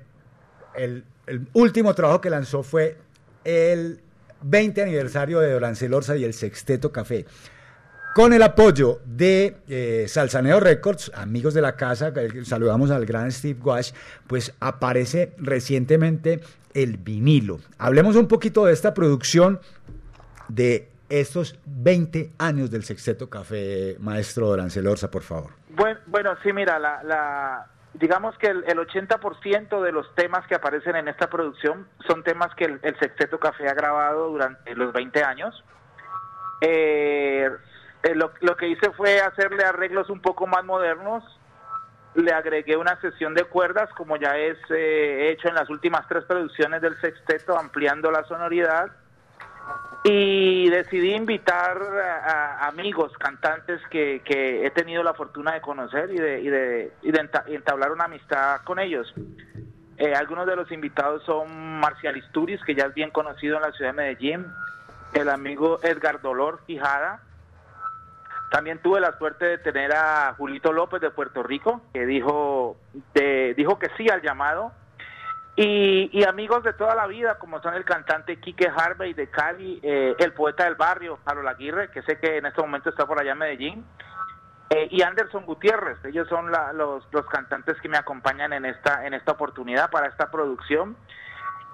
[0.76, 2.98] el, el último trabajo que lanzó fue
[3.46, 4.02] el
[4.42, 7.26] 20 aniversario de Dorancel Orza y el Sexteto Café.
[8.14, 12.12] Con el apoyo de eh, Salsaneo Records, amigos de la casa,
[12.44, 13.94] saludamos al gran Steve Wash,
[14.28, 16.42] pues aparece recientemente
[16.74, 17.62] el vinilo.
[17.78, 19.62] Hablemos un poquito de esta producción
[20.50, 25.52] de estos 20 años del Sexteto Café, maestro Dorancel Orza, por favor.
[26.08, 31.08] Bueno, sí, mira, la, digamos que el, el 80% de los temas que aparecen en
[31.08, 35.64] esta producción son temas que el, Sexteto Café ha grabado durante los 20 años.
[36.62, 37.50] Eh,
[38.04, 41.24] eh, lo, lo, que hice fue hacerle arreglos un poco más modernos
[42.16, 46.26] le agregué una sesión de cuerdas, como ya es eh, hecho en las últimas tres
[46.26, 48.92] producciones del sexteto, ampliando la sonoridad.
[50.04, 56.92] Y decidí invitar a, amigos, cantantes que, he tenido la fortuna de conocer y de,
[57.48, 59.14] entablar una amistad con ellos.
[59.98, 63.72] Eh, algunos de los invitados son Marcial Isturiz, que ya es bien conocido en la
[63.74, 64.48] ciudad de Medellín,
[65.14, 67.22] el amigo Edgar Dolor Quijada.
[68.50, 72.76] También tuve la suerte de tener a Julito López de Puerto Rico, que dijo,
[73.14, 74.72] dijo que sí al llamado.
[75.56, 79.80] Y, y amigos de toda la vida, como son el cantante Quique Harvey de Cali,
[79.84, 83.20] eh, el poeta del barrio, Harold Aguirre, que sé que en este momento está por
[83.20, 83.86] allá en Medellín,
[84.70, 86.04] eh, y Anderson Gutiérrez.
[86.06, 90.08] Ellos son la- los, los cantantes que me acompañan en esta, en esta oportunidad para
[90.08, 90.96] esta producción.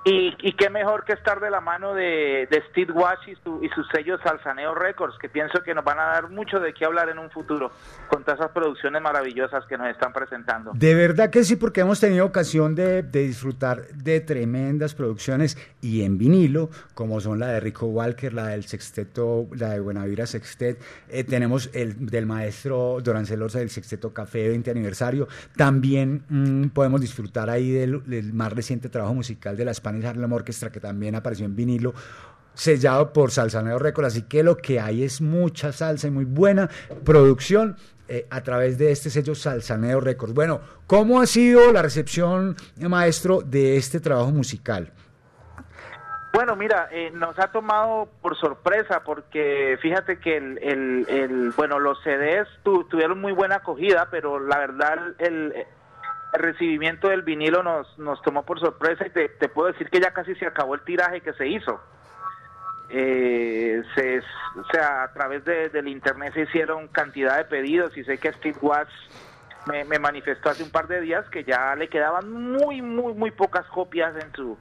[0.07, 3.69] Y, y qué mejor que estar de la mano de, Steve Wash y su, y
[3.69, 7.09] su sello Salsaneo Records, que pienso que nos van a dar mucho de qué hablar
[7.09, 7.71] en un futuro
[8.09, 10.71] con todas esas producciones maravillosas que nos están presentando.
[10.73, 16.17] De verdad que sí, porque hemos tenido ocasión de, disfrutar de tremendas producciones y en
[16.17, 20.79] vinilo, como son la de Rico Walker, la del Sexteto, la de Buenavira Sextet,
[21.09, 27.01] eh, tenemos el del maestro Dorancel Orza del Sexteto Café 20 aniversario, también mm, podemos
[27.01, 29.71] disfrutar ahí del, del más reciente trabajo musical de la
[30.01, 31.93] Spanish Harlem Orchestra, que también apareció en vinilo,
[32.53, 36.69] sellado por Salsaneo Records, así que lo que hay es mucha salsa y muy buena
[37.03, 37.75] producción
[38.07, 40.33] eh, a través de este sello Salsaneo Records.
[40.33, 44.91] Bueno, ¿cómo ha sido la recepción, eh, maestro, de este trabajo musical?
[46.33, 51.79] Bueno, mira, eh, nos ha tomado por sorpresa porque fíjate que el, el, el- bueno,
[51.79, 55.53] los CDs tu- tuvieron muy buena acogida, pero la verdad el,
[56.33, 60.11] el recibimiento del vinilo nos, nos tomó por sorpresa y te, puedo decir que ya
[60.11, 61.79] casi se acabó el tiraje que se hizo.
[62.89, 68.03] Eh, se, o sea, a través de- del internet se hicieron cantidad de pedidos y
[68.05, 68.93] sé que Steve Watts
[69.65, 73.31] me, me manifestó hace un par de días que ya le quedaban muy, muy, muy
[73.31, 74.57] pocas copias en su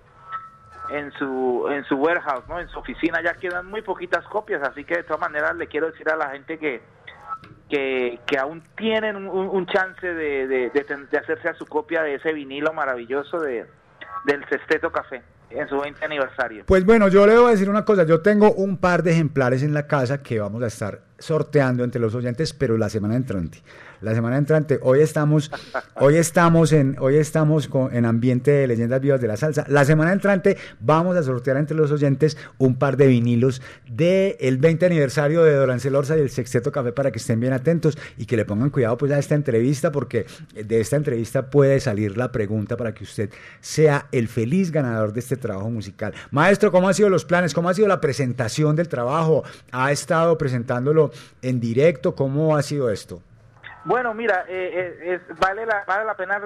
[0.89, 2.59] en su en su warehouse, ¿no?
[2.61, 5.91] En su oficina ya quedan muy poquitas copias, así que de todas maneras le quiero
[5.91, 6.81] decir a la gente que
[7.69, 10.71] que, que aún tienen un, un chance de,
[11.19, 13.67] hacerse a su copia de ese vinilo maravilloso de
[14.25, 16.65] del Sesteto Café en su 20 aniversario.
[16.67, 19.63] Pues bueno, yo le voy a decir una cosa, yo tengo un par de ejemplares
[19.63, 23.63] en la casa que vamos a estar sorteando entre los oyentes, pero la semana entrante.
[24.01, 25.51] La semana entrante, hoy estamos,
[25.97, 29.65] hoy estamos en, hoy estamos con- en ambiente de leyendas vivas de la salsa.
[29.69, 34.59] La semana entrante vamos a sortear entre los oyentes un par de vinilos del el
[34.59, 38.27] 20 aniversario de Dorancel Orza y el Sexteto Café para que estén bien atentos y
[38.27, 42.31] que le pongan cuidado pues a esta entrevista porque de esta entrevista puede salir la
[42.33, 46.13] pregunta para que usted sea el feliz ganador de este trabajo musical.
[46.31, 47.55] Maestro, ¿cómo han sido los planes?
[47.55, 49.43] ¿Cómo ha sido la presentación del trabajo?
[49.73, 51.11] ¿Ha estado presentándolo
[51.43, 52.15] en directo?
[52.15, 53.23] ¿Cómo ha sido esto?
[53.87, 56.41] Bueno, mira, eh, eh, es- vale, la, vale la pena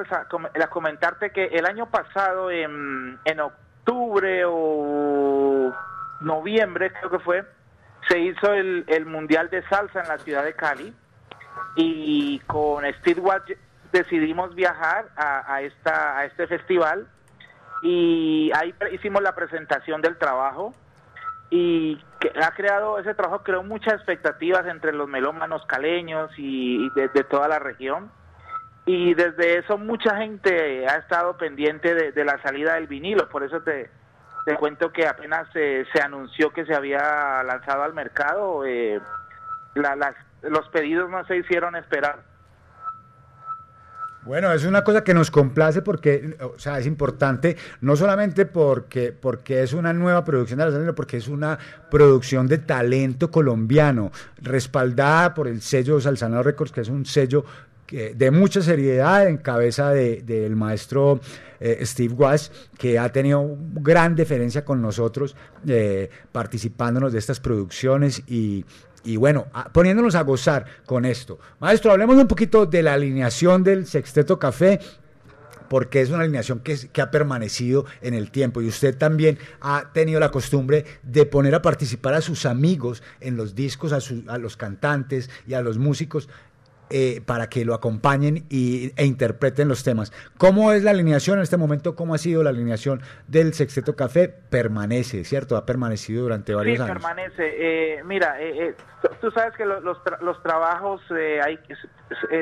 [0.54, 5.74] la- comentarte que el año pasado, en, en octubre o
[6.20, 7.44] noviembre, creo que fue,
[8.08, 10.94] se hizo el, el Mundial de Salsa en la ciudad de Cali
[11.76, 13.52] y con Steve Watch
[13.90, 17.06] decidimos viajar a, esta, a este festival
[17.82, 20.74] y ahí hicimos la presentación del trabajo
[21.50, 26.90] y que ha creado, ese trabajo creó muchas expectativas entre los melómanos caleños y, y
[26.90, 28.10] de, de toda la región.
[28.86, 33.60] Y desde eso mucha gente ha estado pendiente de, la salida del vinilo, por eso
[33.62, 33.90] te,
[34.46, 39.00] te cuento que apenas se, se anunció que se había lanzado al mercado, eh,
[39.74, 42.20] la- las, los pedidos no se hicieron esperar.
[44.26, 49.12] Bueno, es una cosa que nos complace porque, o sea, es importante, no solamente porque,
[49.12, 51.58] porque es una nueva producción de la sino porque es una
[51.90, 57.44] producción de talento colombiano, respaldada por el sello Salsano Records, que es un sello
[58.14, 61.18] de mucha seriedad en cabeza de- del maestro
[61.58, 62.48] eh, Steve Wash,
[62.78, 63.44] que ha tenido
[63.74, 65.34] gran deferencia con nosotros,
[65.66, 68.64] eh, participándonos de estas producciones y,
[69.04, 71.38] y bueno, a- poniéndonos a gozar con esto.
[71.58, 74.80] Maestro, hablemos un poquito de la alineación del Sexteto Café
[75.68, 80.18] porque es una alineación que, ha permanecido en el tiempo y usted también ha tenido
[80.18, 84.56] la costumbre de poner a participar a sus amigos en los discos, a, a los
[84.56, 86.28] cantantes y a los músicos
[86.90, 90.12] eh, para que lo acompañen y, e interpreten los temas.
[90.38, 91.94] ¿Cómo es la alineación en este momento?
[91.94, 94.28] ¿Cómo ha sido la alineación del Sexteto Café?
[94.28, 95.56] Permanece, ¿cierto?
[95.56, 96.94] Ha permanecido durante varios Sí, años.
[96.94, 97.54] permanece.
[97.98, 98.74] Eh, mira, eh, eh,
[99.20, 101.00] tú- sabes que lo- los, tra- los trabajos,
[101.44, 101.58] hay,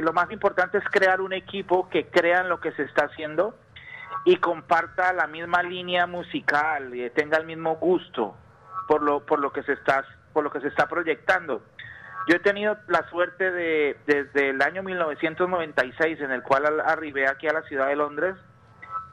[0.01, 3.55] lo más importante es crear un equipo que crea en lo que se está haciendo
[4.25, 8.35] y comparta la misma línea musical, tenga el mismo gusto
[8.89, 11.63] por lo, por lo que se está, por lo que se está proyectando.
[12.27, 17.27] Yo he tenido la suerte de, desde el año 1996, en el cual al- arribé
[17.27, 18.35] aquí a la ciudad de Londres,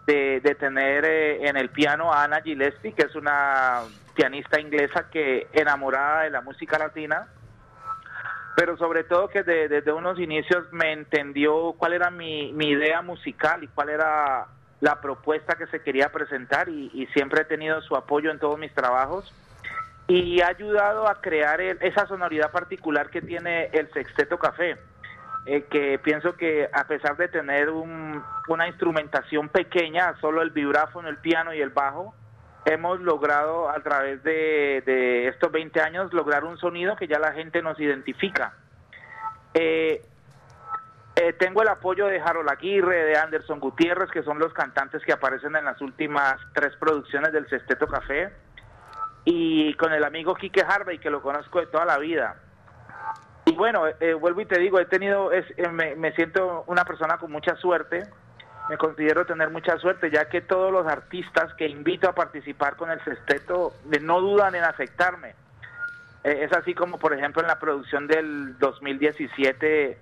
[0.05, 3.81] de, tener eh, en el piano a Ana Gillespie, que es una
[4.13, 7.27] pianista inglesa que enamorada de la música latina,
[8.55, 13.63] pero sobre todo que de- desde unos inicios me entendió cuál era mi, idea musical
[13.63, 14.45] y cuál era
[14.81, 18.73] la propuesta que se quería presentar y siempre he tenido su apoyo en todos mis
[18.73, 19.33] trabajos
[20.07, 24.77] y ha ayudado a crear el- esa sonoridad particular que tiene el Sexteto Café,
[25.47, 31.09] eh, que pienso que a pesar de tener un- una instrumentación pequeña, solo el vibráfono,
[31.09, 32.13] el piano y el bajo,
[32.65, 37.61] hemos logrado a través de, estos 20 años lograr un sonido que ya la gente
[37.61, 38.53] nos identifica.
[39.53, 40.01] Eh,
[41.15, 45.13] eh, tengo el apoyo de Harold Aguirre, de Anderson Gutiérrez, que son los cantantes que
[45.13, 48.33] aparecen en las últimas tres producciones del Sexteto Café,
[49.25, 52.35] y con el amigo Quique Harvey, que lo conozco de toda la vida.
[53.45, 56.85] Y bueno, eh, vuelvo y te digo, he tenido, es, eh, me, me siento una
[56.85, 58.03] persona con mucha suerte,
[58.69, 62.89] me considero tener mucha suerte, ya que todos los artistas que invito a participar con
[62.89, 65.35] el sexteto eh, no dudan en aceptarme.
[66.23, 69.99] Eh, es así como, por ejemplo, en la producción del 2017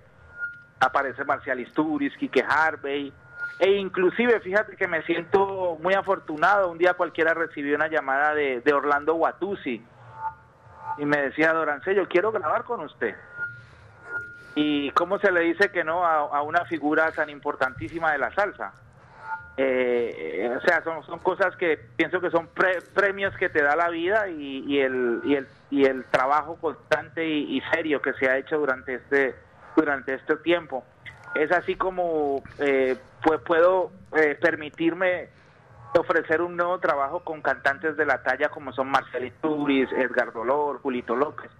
[0.80, 3.12] aparece Marcial Isturiz, Quique Harvey,
[3.58, 8.60] e inclusive, fíjate que me siento muy afortunado, un día cualquiera recibí una llamada de,
[8.60, 9.84] de Orlando Guatusi,
[10.98, 13.14] y me decía, Dorance, yo quiero grabar con usted.
[14.54, 18.72] ¿Y cómo se le dice que no a, una figura tan importantísima de la salsa?
[19.56, 23.88] Eh, o sea, son, cosas que pienso que son pre- premios que te da la
[23.88, 28.28] vida y, y el, y, el, y el trabajo constante y, y serio que se
[28.28, 29.34] ha hecho durante este,
[29.74, 30.84] durante este tiempo.
[31.34, 35.28] Es así como eh, pues puedo eh, permitirme
[35.98, 40.80] ofrecer un nuevo trabajo con cantantes de la talla como son Marcel Turis, Edgar Dolor,
[40.80, 41.50] Julito López.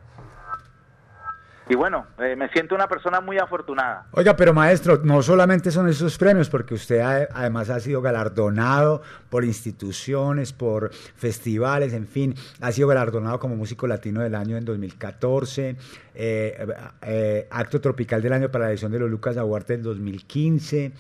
[1.67, 4.07] Y bueno, eh, me siento una persona muy afortunada.
[4.11, 9.01] Oiga, pero maestro, no solamente son esos premios, porque usted ha- además ha sido galardonado
[9.31, 14.67] por instituciones, por festivales, en fin, ha sido galardonado como músico latino del año en
[14.67, 15.77] 2014,
[16.15, 16.67] eh,
[17.03, 20.93] eh, acto tropical del año para la edición de los Lucas Aguarte del 2015.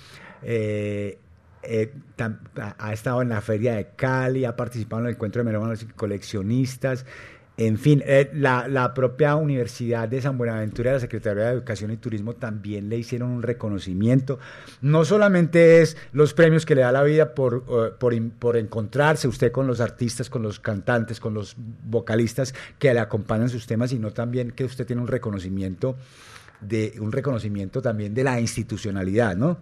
[0.46, 1.18] eh,
[1.66, 5.40] eh, tam- ha- ha estado en la Feria de Cali, ha participado en el encuentro
[5.40, 7.06] de melómanos y coleccionistas.
[7.56, 11.96] En fin, eh, la, la propia Universidad de San Buenaventura, la Secretaría de Educación y
[11.96, 14.40] Turismo también le hicieron un reconocimiento.
[14.80, 19.52] No solamente es los premios que le da la vida por, eh, por, encontrarse usted
[19.52, 24.12] con los artistas, con los cantantes, con los vocalistas que le acompañan sus temas, sino
[24.12, 25.94] también que usted tiene un reconocimiento
[26.60, 29.58] de un reconocimiento también de la institucionalidad, ¿no?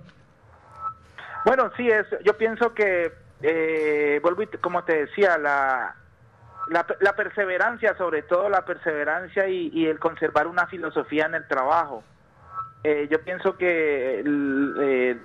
[1.44, 3.12] Bueno, sí, es, yo pienso que,
[3.43, 5.97] eh, vuelvo y como te decía, la,
[6.68, 12.05] la, la perseverancia, sobre todo la perseverancia y, el conservar una filosofía en el trabajo.
[12.84, 15.20] Eh, yo pienso que eh,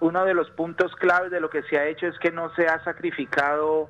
[0.00, 2.66] uno de los puntos claves de lo que se ha hecho es que no se
[2.66, 3.88] ha sacrificado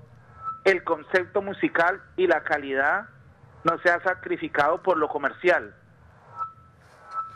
[0.64, 3.08] el concepto musical y la calidad,
[3.64, 5.74] no se ha sacrificado por lo comercial.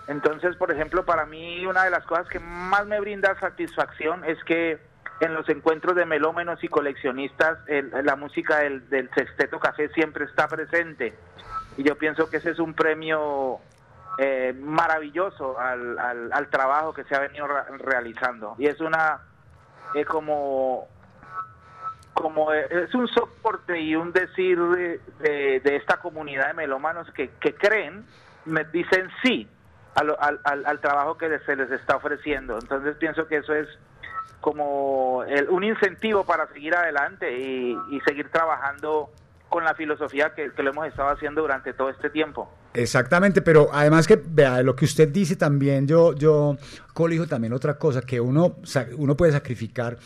[0.08, 4.42] Entonces, por ejemplo, para mí una de las cosas que más me brinda satisfacción es
[4.44, 4.80] que
[5.20, 10.24] en los encuentros de melómenos y coleccionistas el- la música del, del Sexteto Café siempre
[10.24, 11.14] está presente.
[11.76, 13.58] Y yo pienso que ese es un premio
[14.18, 17.46] eh, maravilloso al, al- al trabajo que se ha venido
[17.78, 18.54] realizando.
[18.58, 19.20] Y es una,
[19.94, 20.88] eh, como,
[22.14, 25.00] como eh, es un soporte y un decir de,
[25.76, 28.04] esta comunidad de melómanos que, creen,
[28.72, 29.48] dicen sí
[29.94, 30.16] al-
[30.66, 32.58] al trabajo que se les está ofreciendo.
[32.58, 33.68] Entonces pienso que eso es
[34.40, 39.10] como el- un incentivo para seguir adelante y, y seguir trabajando
[39.48, 42.48] con la filosofía que, lo hemos estado haciendo durante todo este tiempo.
[42.72, 46.56] Exactamente, pero además que vea lo que usted dice también, yo, yo
[46.94, 48.56] colijo también otra cosa, que uno,
[48.96, 49.98] uno puede sacrificar,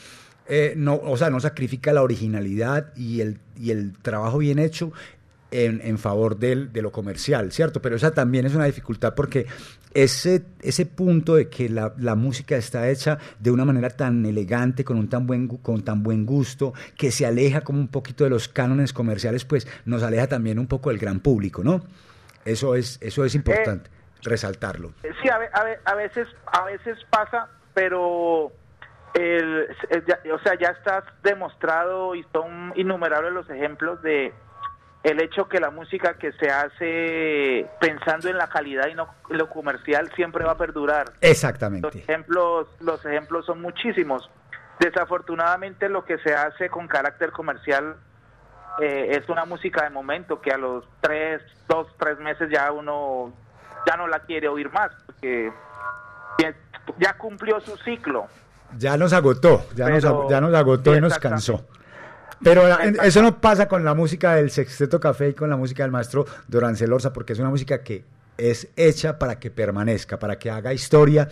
[0.48, 4.92] eh, no, o sea, no sacrifica la originalidad y el, y el trabajo bien hecho
[5.50, 7.82] en, en favor del, de lo comercial, ¿cierto?
[7.82, 9.46] Pero esa también es una dificultad porque
[9.94, 14.84] ese, ese punto de que la, la música está hecha de una manera tan elegante,
[14.84, 18.30] con un tan buen, con tan buen gusto, que se aleja como un poquito de
[18.30, 21.82] los cánones comerciales, pues nos aleja también un poco del gran público, ¿no?
[22.44, 23.88] Eso es, eso es importante,
[24.22, 24.92] resaltarlo.
[25.02, 28.52] Eh, Sí, a, a a veces, a veces pasa, pero
[29.14, 34.32] el, eh, ya- o sea, ya está demostrado y son innumerables los ejemplos de
[35.04, 39.38] el hecho que la música que se hace pensando en la calidad y no en
[39.38, 41.06] lo comercial siempre va a perdurar.
[41.10, 41.98] Los Exactamente.
[41.98, 44.28] ejemplos, los ejemplos son muchísimos.
[44.80, 47.96] Desafortunadamente lo que se hace con carácter comercial
[48.80, 53.32] eh, es una música de momento que a los tres, dos, tres meses ya uno
[53.86, 55.52] ya no la quiere oír más, porque
[56.98, 58.26] ya- cumplió su ciclo.
[58.76, 61.64] Ya nos agotó, ya, Pero- ya nos agotó y nos cansó.
[62.44, 65.82] Pero la- eso no pasa con la música del Sexteto Café y con la música
[65.82, 68.04] del maestro Dorancel Orza, porque es una música que
[68.38, 71.28] es hecha para que permanezca, para que haga historia,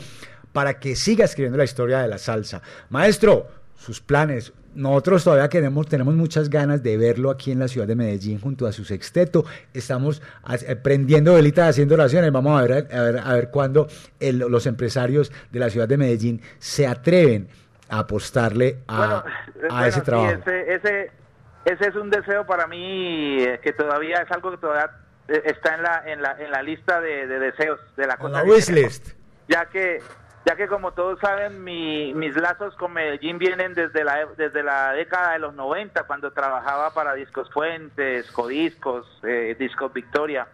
[0.52, 2.62] para que siga escribiendo la historia de la salsa.
[2.90, 3.47] Maestro,
[3.78, 4.52] sus planes.
[4.74, 8.66] Nosotros todavía queremos, tenemos muchas ganas de verlo aquí en la ciudad de Medellín junto
[8.66, 9.44] a su sexteto.
[9.74, 10.22] Estamos
[10.66, 12.32] eh, prendiendo velitas, haciendo oraciones.
[12.32, 13.86] Vamos a ver, a ver, a ver cuándo
[14.18, 17.48] el- los empresarios de la ciudad de Medellín se atreven
[17.98, 19.24] apostarle a, Bueno, a
[19.70, 20.31] bueno, ese sí, trabajo.
[20.31, 21.12] ese, ese,
[21.64, 24.90] ese es un deseo para mí eh, que todavía es algo que todavía
[25.28, 28.39] eh, está en la, en la, en la lista de, de deseos de la cosa
[28.39, 28.44] la
[29.48, 30.01] ya que
[30.44, 34.93] ya que como todos saben mi- mis lazos con Medellín vienen desde la desde la
[34.93, 40.48] década de los 90 cuando trabajaba para Discos Fuentes, Codiscos, eh, Discos Victoria,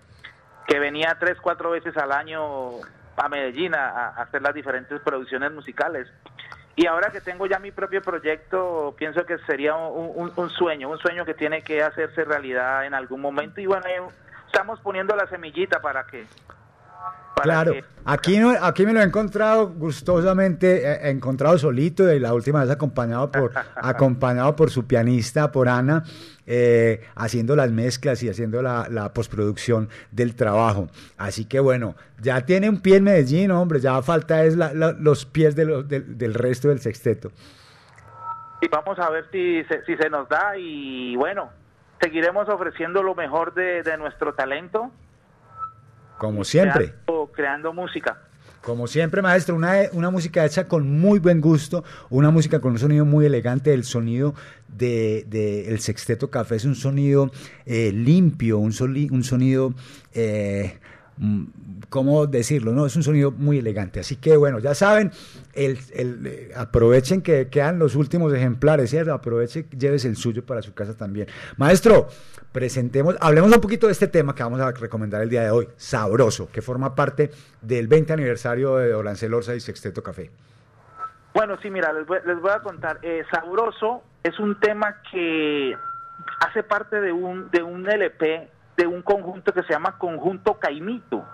[0.66, 2.72] que venía tres cuatro veces al año
[3.16, 6.06] a Medellín a, a hacer las diferentes producciones musicales.
[6.78, 11.24] Y ahora que tengo ya mi propio proyecto, pienso que sería un, sueño, un sueño
[11.24, 13.60] que tiene que hacerse realidad en algún momento.
[13.60, 14.00] Y bueno, eh,
[14.46, 16.24] estamos poniendo la semillita para que
[17.40, 17.72] Claro,
[18.04, 22.62] aquí, no, aquí me lo he encontrado gustosamente, eh, he encontrado solito y la última
[22.62, 26.02] vez acompañado por, acompañado por su pianista, por Ana,
[26.46, 30.88] eh, haciendo las mezclas y haciendo la, la postproducción del trabajo.
[31.16, 34.92] Así que bueno, ya tiene un pie en Medellín, hombre, ya falta es la- la-
[34.92, 37.30] los pies de lo- del- del resto del sexteto.
[38.60, 41.50] y vamos a ver si se, si se nos da y bueno,
[42.00, 44.90] seguiremos ofreciendo lo mejor de, de nuestro talento,
[46.18, 46.92] Como siempre.
[47.06, 48.18] creando, creando música.
[48.62, 52.78] Como siempre, maestro, una, una música hecha con muy buen gusto, una música con un
[52.78, 53.72] sonido muy elegante.
[53.72, 54.34] El sonido
[54.66, 57.30] de, de El Sexteto Café es un sonido
[57.66, 59.72] eh, limpio, un, soli- un sonido,
[60.12, 60.78] eh,
[61.88, 62.72] ¿cómo decirlo?
[62.72, 64.00] No, es un sonido muy elegante.
[64.00, 65.10] Así que bueno, ya saben,
[65.54, 69.12] el, el, eh, aprovechen que quedan los últimos ejemplares, ¿cierto?
[69.12, 71.28] Aprovechen, llévese el suyo para su casa también.
[71.56, 72.08] Maestro,
[72.52, 75.68] presentemos, hablemos un poquito de este tema que vamos a recomendar el día de hoy,
[75.76, 77.30] Sabroso, que forma parte
[77.60, 80.30] del 20 aniversario de Olancel Orza y Sexteto Café.
[81.34, 82.98] Bueno, sí, mira, les voy, les voy a contar.
[83.02, 85.76] Eh, Sabroso es un tema que
[86.40, 88.48] hace parte de un, de un LP,
[88.78, 91.26] de un conjunto que se llama Conjunto Caimito.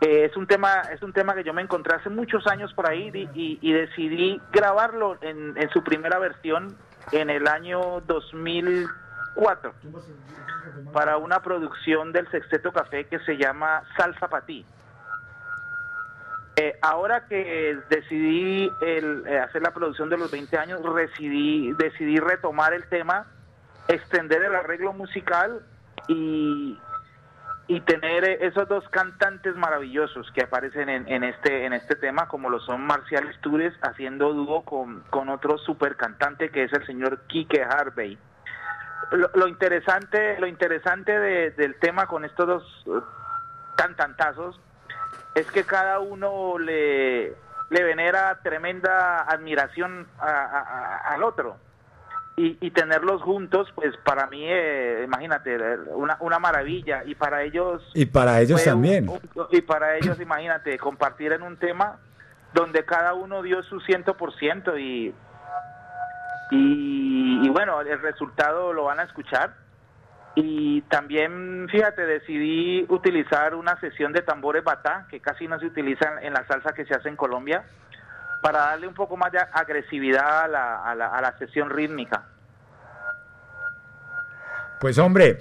[0.00, 3.10] Es un tema es un tema que yo me encontré hace muchos años por ahí
[3.34, 6.76] y decidí grabarlo en, en su primera versión
[7.12, 9.72] en el año 2004
[10.92, 14.66] para una producción del Sexteto Café que se llama Salsa Patí.
[16.58, 22.18] Eh, ahora que decidí el, eh, hacer la producción de los 20 años, decidí, decidí
[22.18, 23.26] retomar el tema,
[23.88, 25.60] extender el arreglo musical
[26.08, 26.78] y,
[27.68, 32.48] y tener esos dos cantantes maravillosos que aparecen en, en este en este tema, como
[32.50, 37.22] lo son Marcial Istures, haciendo dúo con, con otro super cantante que es el señor
[37.28, 38.18] Quique Harvey.
[39.12, 43.04] Lo, lo interesante, lo interesante de- del tema con estos dos eh,
[43.76, 44.60] cantantazos
[45.34, 47.28] es que cada uno le,
[47.70, 51.56] le venera tremenda admiración a- al otro.
[52.38, 55.56] Y, y tenerlos juntos, pues para mí, eh, imagínate,
[55.88, 57.02] una, una maravilla.
[57.06, 57.82] Y para ellos...
[57.94, 59.08] Y para ellos un- también.
[59.08, 61.98] un- y para ellos, imagínate, compartir en un tema
[62.52, 65.14] donde cada uno dio su ciento por ciento y,
[66.50, 69.54] y, y bueno, el resultado lo van a escuchar.
[70.34, 76.12] Y también, fíjate, decidí utilizar una sesión de tambores batá, que casi no se utiliza
[76.20, 77.64] en, en la salsa que se hace en Colombia,
[78.42, 82.24] para darle un poco más de agresividad a la, a la, a la sesión rítmica.
[84.80, 85.38] Pues hombre,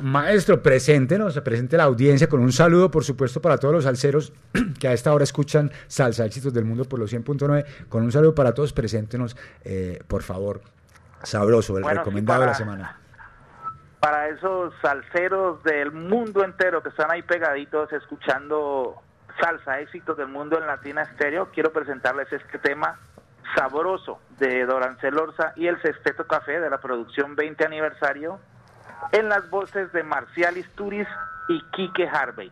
[0.00, 4.32] maestro, preséntenos, presente la audiencia con un saludo, por supuesto, para todos los salseros
[4.80, 7.88] que a esta hora escuchan Salsa Éxitos del Mundo por los 100.9.
[7.88, 10.62] Con un saludo para todos, preséntenos, eh, por favor,
[11.22, 12.98] Sabroso, el Bueno, recomendado de la semana.
[14.00, 19.00] para esos salseros del mundo entero que están ahí pegaditos escuchando
[19.40, 22.98] salsa, éxitos del mundo en Latina Estéreo, quiero presentarles este tema
[23.54, 28.38] sabroso de Dorancel Orza y el Sexteto Café de la producción 20 aniversario
[29.12, 31.08] en las voces de Marcial Isturiz
[31.48, 32.50] y Quique Harvey.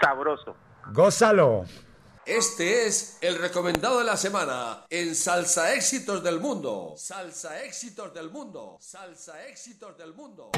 [0.00, 0.56] Sabroso.
[0.92, 1.64] Gózalo.
[2.24, 6.94] Este es el recomendado de la semana en Salsa Éxitos del Mundo.
[6.96, 8.78] Salsa Éxitos del Mundo.
[8.80, 10.50] Salsa Éxitos del Mundo.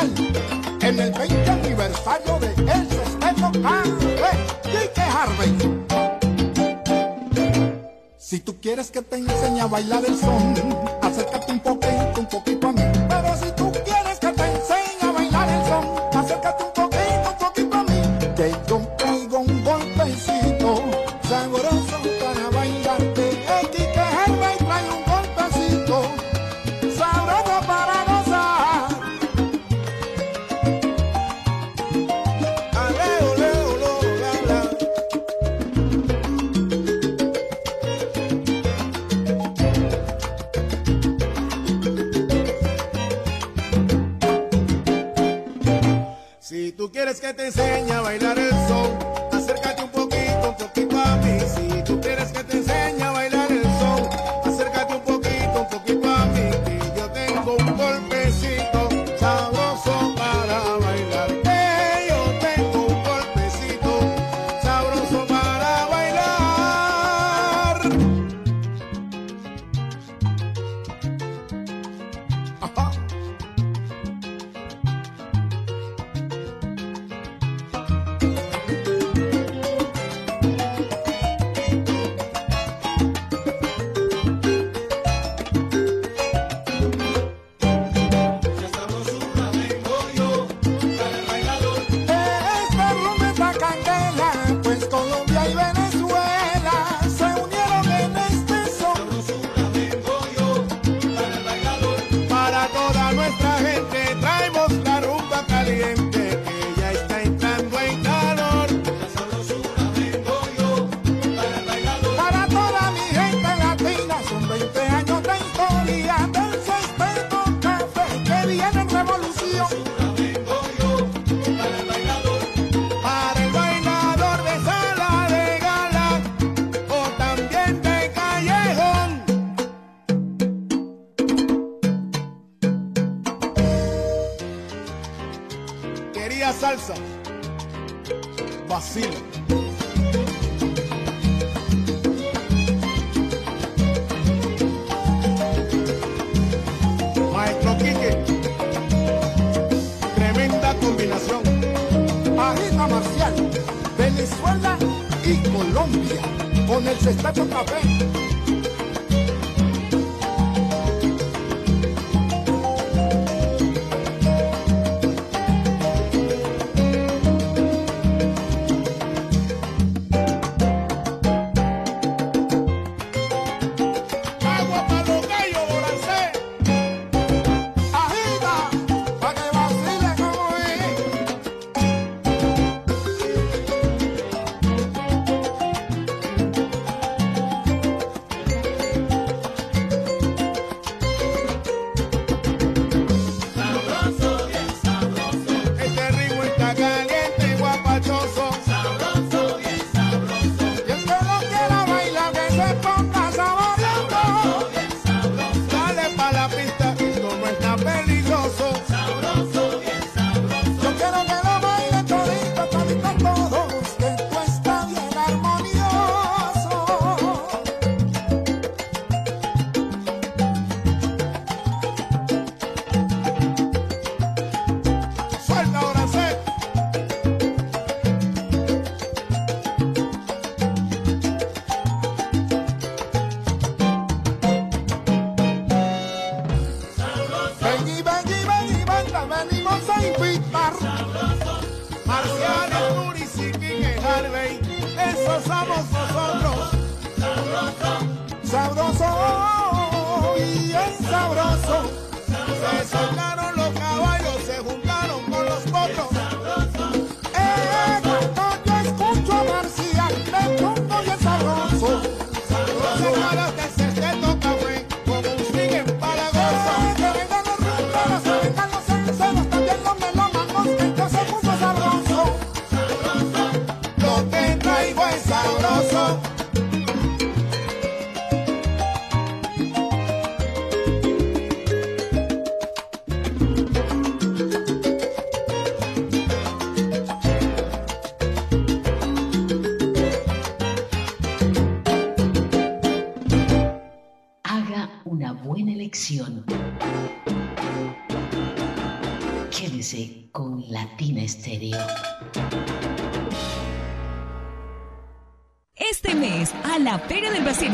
[0.00, 5.84] en el 20 aniversario de El Sexteto Enrique Harvey.
[8.16, 10.54] Si tú quieres que te enseñe a bailar el son,
[11.02, 12.82] acércate un poquito, un poquito a mí.
[13.08, 13.67] Pero si tú
[47.08, 49.27] quieres que te enseñe a bailar el son.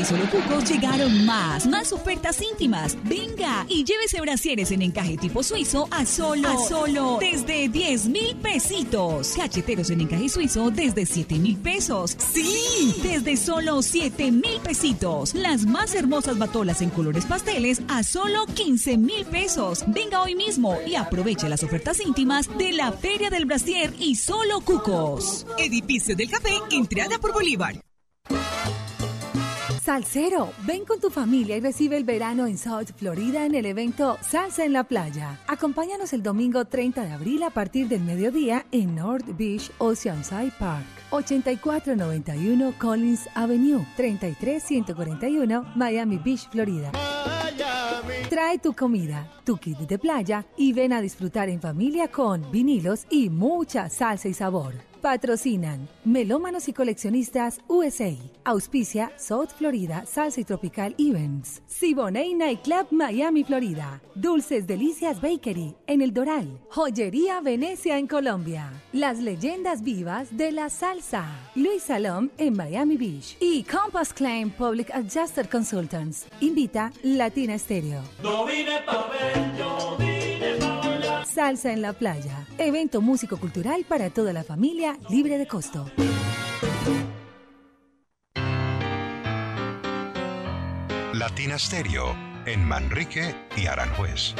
[0.04, 2.96] Y Solo Cucos llegaron más, más ofertas íntimas.
[3.04, 8.36] Venga y llévese brasieres en encaje tipo suizo a solo, a solo, desde 10 mil
[8.36, 9.34] pesitos.
[9.34, 12.16] Cacheteros en encaje suizo desde 7 mil pesos.
[12.18, 15.34] Sí, desde solo 7 mil pesitos.
[15.34, 19.84] Las más hermosas batolas en colores pasteles a solo 15 mil pesos.
[19.86, 24.60] Venga hoy mismo y aproveche las ofertas íntimas de la Feria del Brasier y Solo
[24.60, 25.46] Cucos.
[25.56, 27.83] Edificio del Café, entrada por Bolívar.
[29.94, 34.18] Salsero, ven con tu familia y recibe el verano en South Florida en el evento
[34.22, 35.38] Salsa en la Playa.
[35.46, 40.84] Acompáñanos el domingo 30 de abril a partir del mediodía en North Beach Oceanside Park.
[41.10, 46.90] 8491 Collins Avenue, 33141 Miami Beach, Florida.
[48.28, 53.06] Trae tu comida, tu kit de playa y ven a disfrutar en familia con vinilos
[53.10, 54.93] y mucha salsa y sabor.
[55.04, 58.14] Patrocinan Melómanos y Coleccionistas USA.
[58.42, 61.60] Auspicia South Florida Salsa y Tropical Events.
[61.66, 64.00] Siboney Nightclub Miami, Florida.
[64.14, 66.58] Dulces Delicias Bakery en El Doral.
[66.70, 68.72] Joyería Venecia en Colombia.
[68.94, 71.26] Las leyendas vivas de la salsa.
[71.54, 73.36] Luis Salom en Miami Beach.
[73.40, 76.26] Y Compass Claim Public Adjuster Consultants.
[76.40, 78.00] Invita Latina Stereo.
[81.34, 82.46] Salsa en la playa.
[82.58, 85.90] Evento músico cultural para toda la familia libre de costo.
[91.12, 92.14] Latina Stereo
[92.46, 94.36] en Manrique y Aranjuez.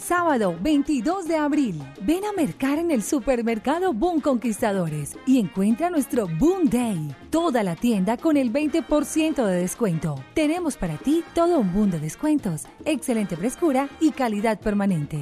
[0.00, 6.26] Sábado 22 de abril, ven a mercar en el supermercado Boom Conquistadores y encuentra nuestro
[6.26, 7.14] Boom Day.
[7.28, 10.24] Toda la tienda con el 20% de descuento.
[10.34, 15.18] Tenemos para ti todo un boom de descuentos, excelente frescura y calidad permanente.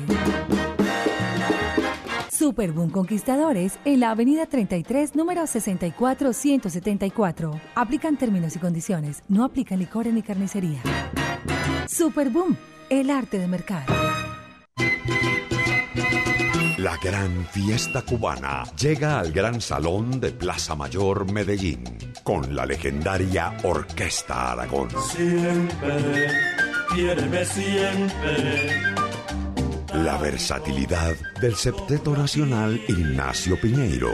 [2.31, 7.61] Super Boom Conquistadores en la avenida 33, número 64 174.
[7.75, 9.25] Aplican términos y condiciones.
[9.29, 10.81] No aplican licores ni carnicería.
[11.89, 12.57] Super Boom,
[12.91, 14.08] el arte de mercar.
[16.79, 21.83] La gran fiesta cubana llega al Gran Salón de Plaza Mayor Medellín
[22.23, 24.89] con la legendaria Orquesta Aragón.
[25.11, 26.29] Siempre,
[26.95, 28.95] quiéreme siempre.
[29.93, 34.13] La versatilidad del septeto nacional Ignacio Piñeiro.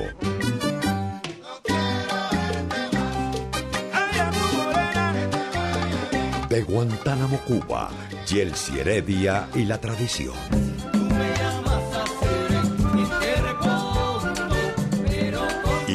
[6.49, 7.91] De Guantánamo, Cuba,
[8.27, 10.74] Yelsi Heredia y la tradición.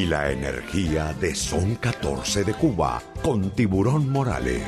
[0.00, 4.64] Y la energía de Son 14 de Cuba con Tiburón Morales.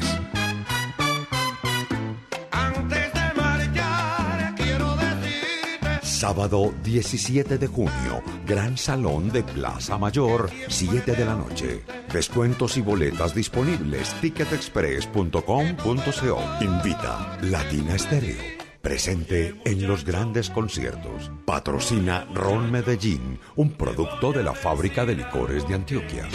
[2.51, 6.01] Antes de marchar, quiero decirte.
[6.03, 11.83] Sábado 17 de junio, Gran Salón de Plaza Mayor, 7 de la noche.
[12.13, 14.13] Descuentos y boletas disponibles.
[14.21, 16.43] Ticketexpress.com.co.
[16.61, 18.62] Invita Latina Estéreo.
[18.83, 21.31] Presente en los grandes conciertos.
[21.45, 26.29] Patrocina Ron Medellín, un producto de la fábrica de licores de Antioquia.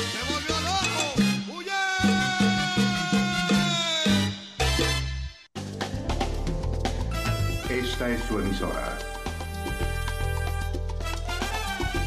[7.69, 8.97] Esta es su emisora.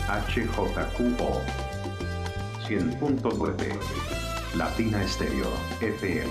[0.08, 1.42] HJQO
[2.66, 3.56] 100.9
[4.56, 5.48] Latina Estéreo
[5.80, 6.30] FM.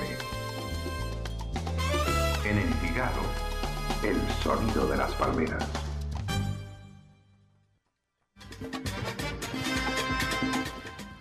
[2.45, 3.48] En Envigado,
[4.03, 5.65] el sonido de las palmeras.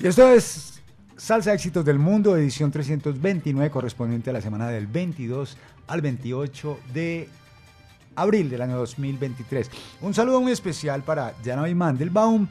[0.01, 0.81] Y esto es
[1.17, 5.57] Salsa Éxitos del Mundo, edición 329, correspondiente a la semana del 22
[5.89, 7.29] al 28 de
[8.15, 9.71] abril del año 2023.
[10.03, 12.47] Un saludo muy especial para Janoy Mandelbaum,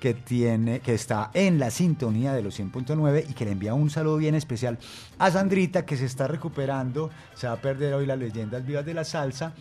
[0.00, 3.90] que, tiene, que está en la sintonía de los 100.9 y que le envía un
[3.90, 4.78] saludo bien especial
[5.18, 7.10] a Sandrita, que se está recuperando.
[7.34, 9.52] Se va a perder hoy las leyendas vivas de la salsa.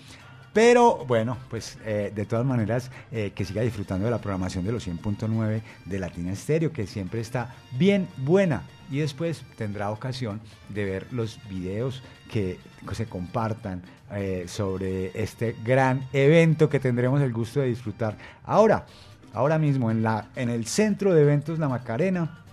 [0.53, 4.71] Pero bueno, pues eh, de todas maneras, eh, que siga disfrutando de la programación de
[4.71, 8.63] los 100.9 de Latina Estéreo, que siempre está bien buena.
[8.89, 12.01] Y después tendrá ocasión de ver los videos
[12.31, 12.57] que
[12.93, 18.17] se compartan eh, sobre este gran evento que tendremos el gusto de disfrutar.
[18.43, 18.85] Ahora,
[19.33, 22.43] ahora mismo en, la, en el centro de eventos La Macarena,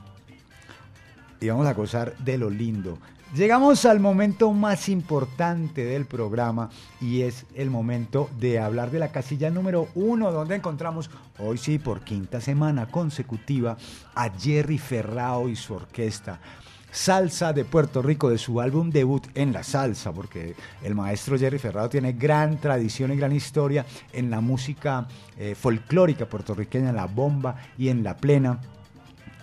[1.40, 2.98] y vamos a gozar de lo lindo.
[3.34, 6.70] Llegamos al momento más importante del programa
[7.00, 11.10] y es el momento de hablar de la casilla número uno, donde encontramos
[11.40, 13.76] hoy sí por quinta semana consecutiva
[14.14, 16.38] a Jerry Ferrao y su orquesta.
[16.94, 21.58] Salsa de Puerto Rico, de su álbum debut en la salsa, porque el maestro Jerry
[21.58, 27.06] Ferrado tiene gran tradición y gran historia en la música eh, folclórica puertorriqueña, en la
[27.06, 28.60] bomba y en la plena.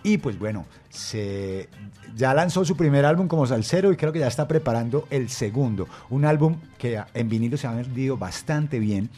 [0.01, 1.67] Y pues bueno, se,
[2.15, 5.89] ya lanzó su primer álbum como salsero y creo que ya está preparando el segundo.
[6.09, 9.09] Un álbum que en vinilo se ha vendido bastante bien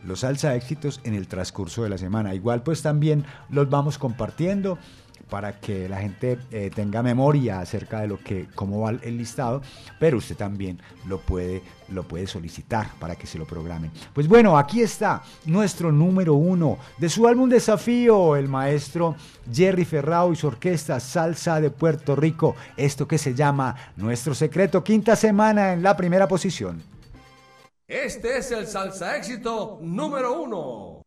[0.03, 2.33] los salsa éxitos en el transcurso de la semana.
[2.33, 4.77] Igual pues también los vamos compartiendo
[5.31, 9.61] para que la gente eh, tenga memoria acerca de lo que cómo va el listado,
[9.97, 10.77] pero usted también
[11.07, 13.91] lo puede lo puede solicitar para que se lo programen.
[14.13, 19.15] Pues bueno, aquí está nuestro número uno de su álbum Desafío, el maestro
[19.51, 22.55] Jerry Ferrao y su orquesta Salsa de Puerto Rico.
[22.75, 26.83] Esto que se llama Nuestro Secreto, quinta semana en la primera posición.
[27.87, 31.01] Este es el salsa éxito número uno.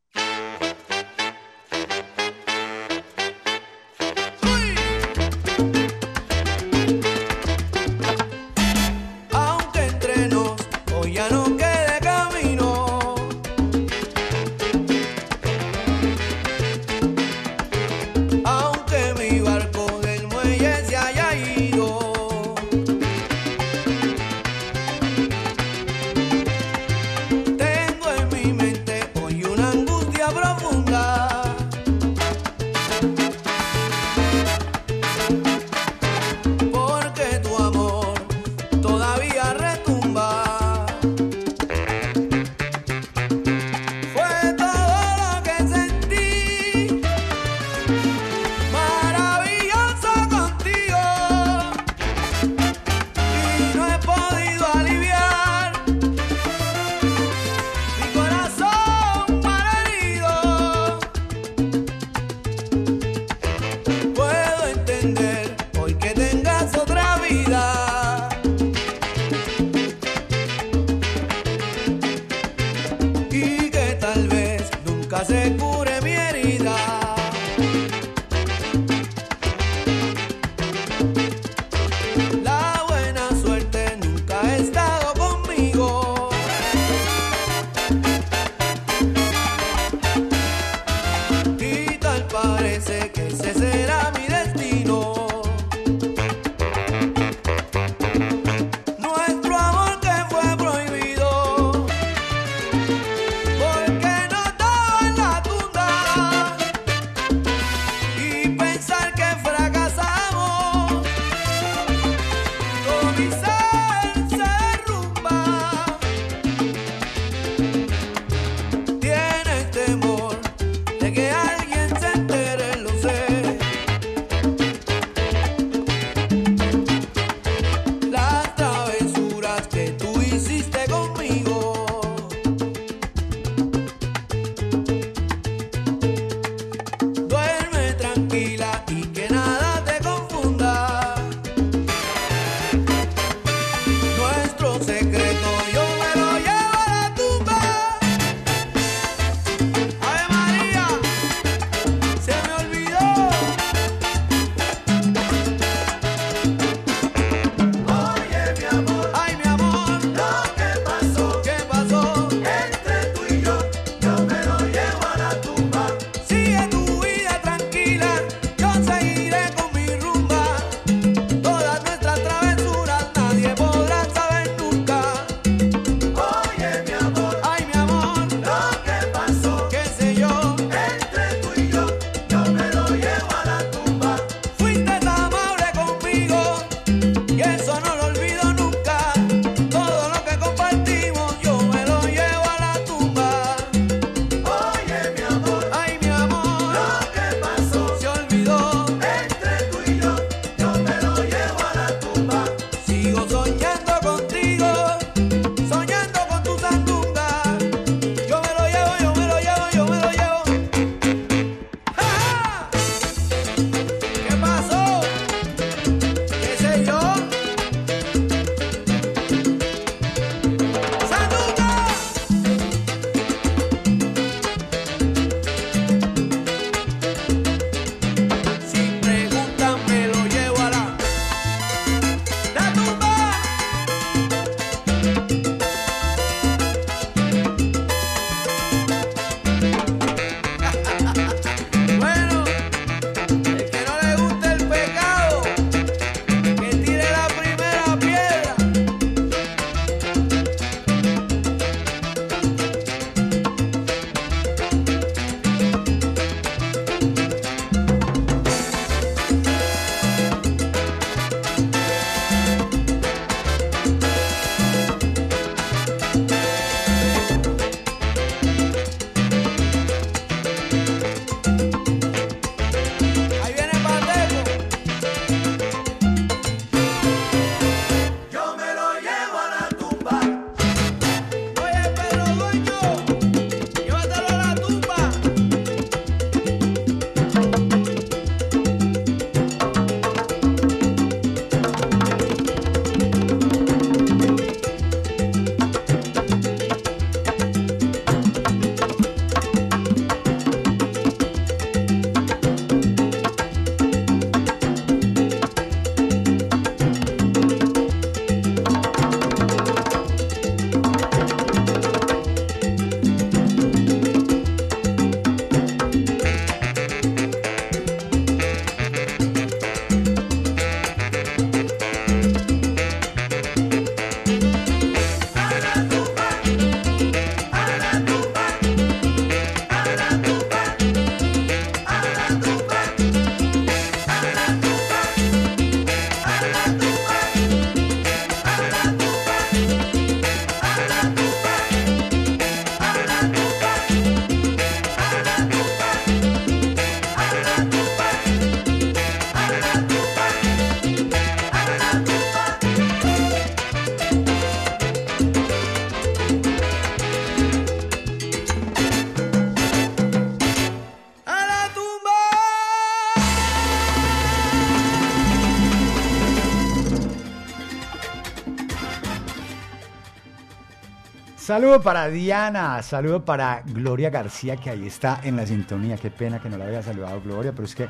[371.55, 375.97] Saludo para Diana, saludo para Gloria García, que ahí está en la sintonía.
[375.97, 377.87] Qué pena que no la había saludado Gloria, pero es que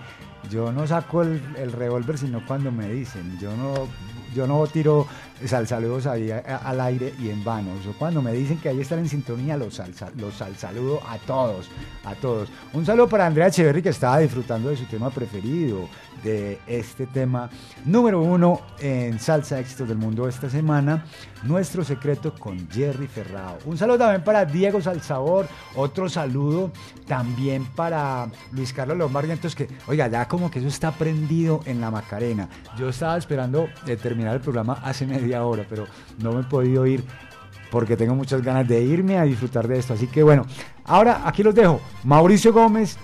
[0.50, 3.38] yo no saco el, revólver sino cuando me dicen.
[3.40, 3.88] Yo no,
[4.34, 5.06] yo no tiro
[5.46, 7.70] sal saludos ahí a- al aire y en vano.
[7.82, 11.16] Yo cuando me dicen que ahí están en sintonía, los sal, los sal saludo a
[11.16, 11.70] todos,
[12.04, 12.50] a todos.
[12.74, 15.88] Un saludo para Andrea Echeverry, que estaba disfrutando de su tema preferido,
[16.24, 17.50] de este tema
[17.84, 21.04] número uno en Salsa Éxitos del Mundo esta semana,
[21.42, 23.58] Nuestro Secreto con Jerry Ferrao.
[23.66, 25.46] Un saludo también para Diego Salsabor,
[25.76, 26.72] otro saludo
[27.06, 31.80] también para Luis Carlos León Barrientos, que, oiga, ya como que eso está prendido en
[31.80, 32.48] la Macarena.
[32.78, 35.86] Yo estaba esperando eh, terminar el programa hace media hora, pero
[36.18, 37.04] no me he podido ir
[37.70, 39.94] porque tengo muchas ganas de irme a disfrutar de esto.
[39.94, 40.46] Así que bueno,
[40.84, 41.80] ahora aquí los dejo.
[42.04, 42.96] Mauricio Gómez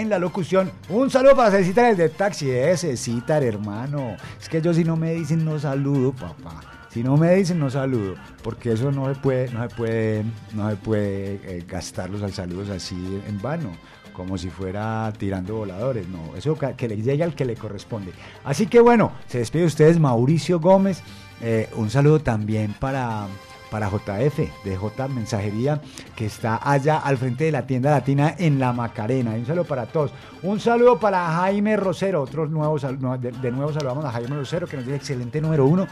[0.00, 0.70] en la locución.
[0.88, 2.50] Un saludo para Cecitar, el taxi.
[2.50, 4.16] Ese, Citar, hermano.
[4.40, 6.60] Es que yo si no me dicen no saludo, papá.
[6.90, 10.70] Si no me dicen no saludo, porque eso no se puede, no se puede, no
[10.70, 12.96] se puede eh, gastarlos al saludos así
[13.28, 13.76] en vano,
[14.14, 16.08] como si fuera tirando voladores.
[16.08, 18.12] No, eso que le llegue al que le corresponde.
[18.44, 21.02] Así que bueno, se despide de ustedes Mauricio Gómez.
[21.42, 23.26] Eh, un saludo también para
[23.70, 25.80] para JF, de J Mensajería,
[26.14, 29.32] que está allá al frente de la tienda latina en La Macarena.
[29.32, 30.12] Un saludo para todos.
[30.42, 34.86] Un saludo para Jaime Rosero, otros nuevos, de nuevo saludamos a Jaime Rosero, que nos
[34.86, 35.86] dice excelente número uno.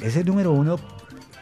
[0.00, 0.78] Ese número uno,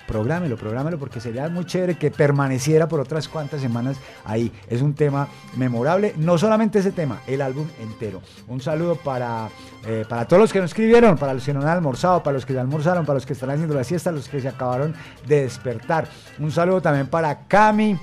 [0.08, 4.50] prográmelo, prográmelo, porque sería muy chévere que permaneciera por otras cuantas semanas ahí.
[4.68, 8.22] Es un tema memorable, no solamente ese tema, el álbum entero.
[8.48, 9.50] Un saludo para,
[9.86, 12.46] eh, para todos los que nos escribieron, para los que no han almorzado, para los
[12.46, 14.94] que ya almorzaron, para los que están haciendo la siesta, los que se acabaron
[15.26, 16.08] de despertar.
[16.38, 17.98] Un saludo también para Cami.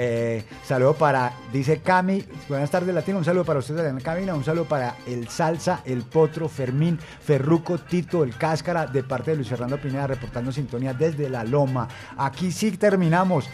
[0.00, 4.32] Eh, saludo para, dice Cami, buenas tardes Latino, un saludo para ustedes en la cabina,
[4.32, 9.38] un saludo para el Salsa, el Potro, Fermín, Ferruco, Tito, el Cáscara, de parte de
[9.38, 11.88] Luis Fernando Pineda, reportando sintonía desde La Loma.
[12.16, 13.46] Aquí sí terminamos,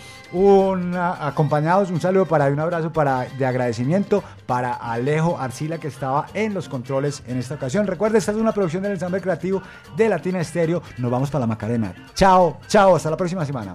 [0.93, 6.27] acompañados, un saludo para, y un abrazo para, de agradecimiento para Alejo Arcila que estaba
[6.35, 7.87] en los controles en esta ocasión.
[7.87, 9.63] Recuerda, esta es una producción del ensamble creativo
[9.97, 10.83] de Latina Estéreo.
[10.99, 11.95] Nos vamos para la Macarena.
[12.15, 13.73] Chao, chao, hasta la próxima semana.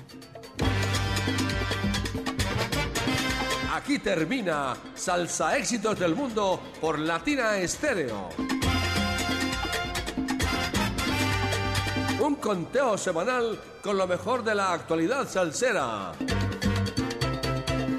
[3.89, 8.29] Aquí termina Salsa Éxitos del Mundo por Latina Estéreo.
[12.19, 16.11] Un conteo semanal con lo mejor de la actualidad salsera.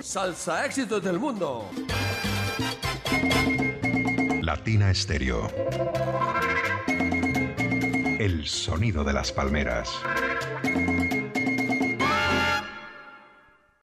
[0.01, 1.69] Salsa Éxitos del Mundo.
[4.43, 5.51] Latina Estéreo.
[8.21, 9.91] El sonido de las palmeras.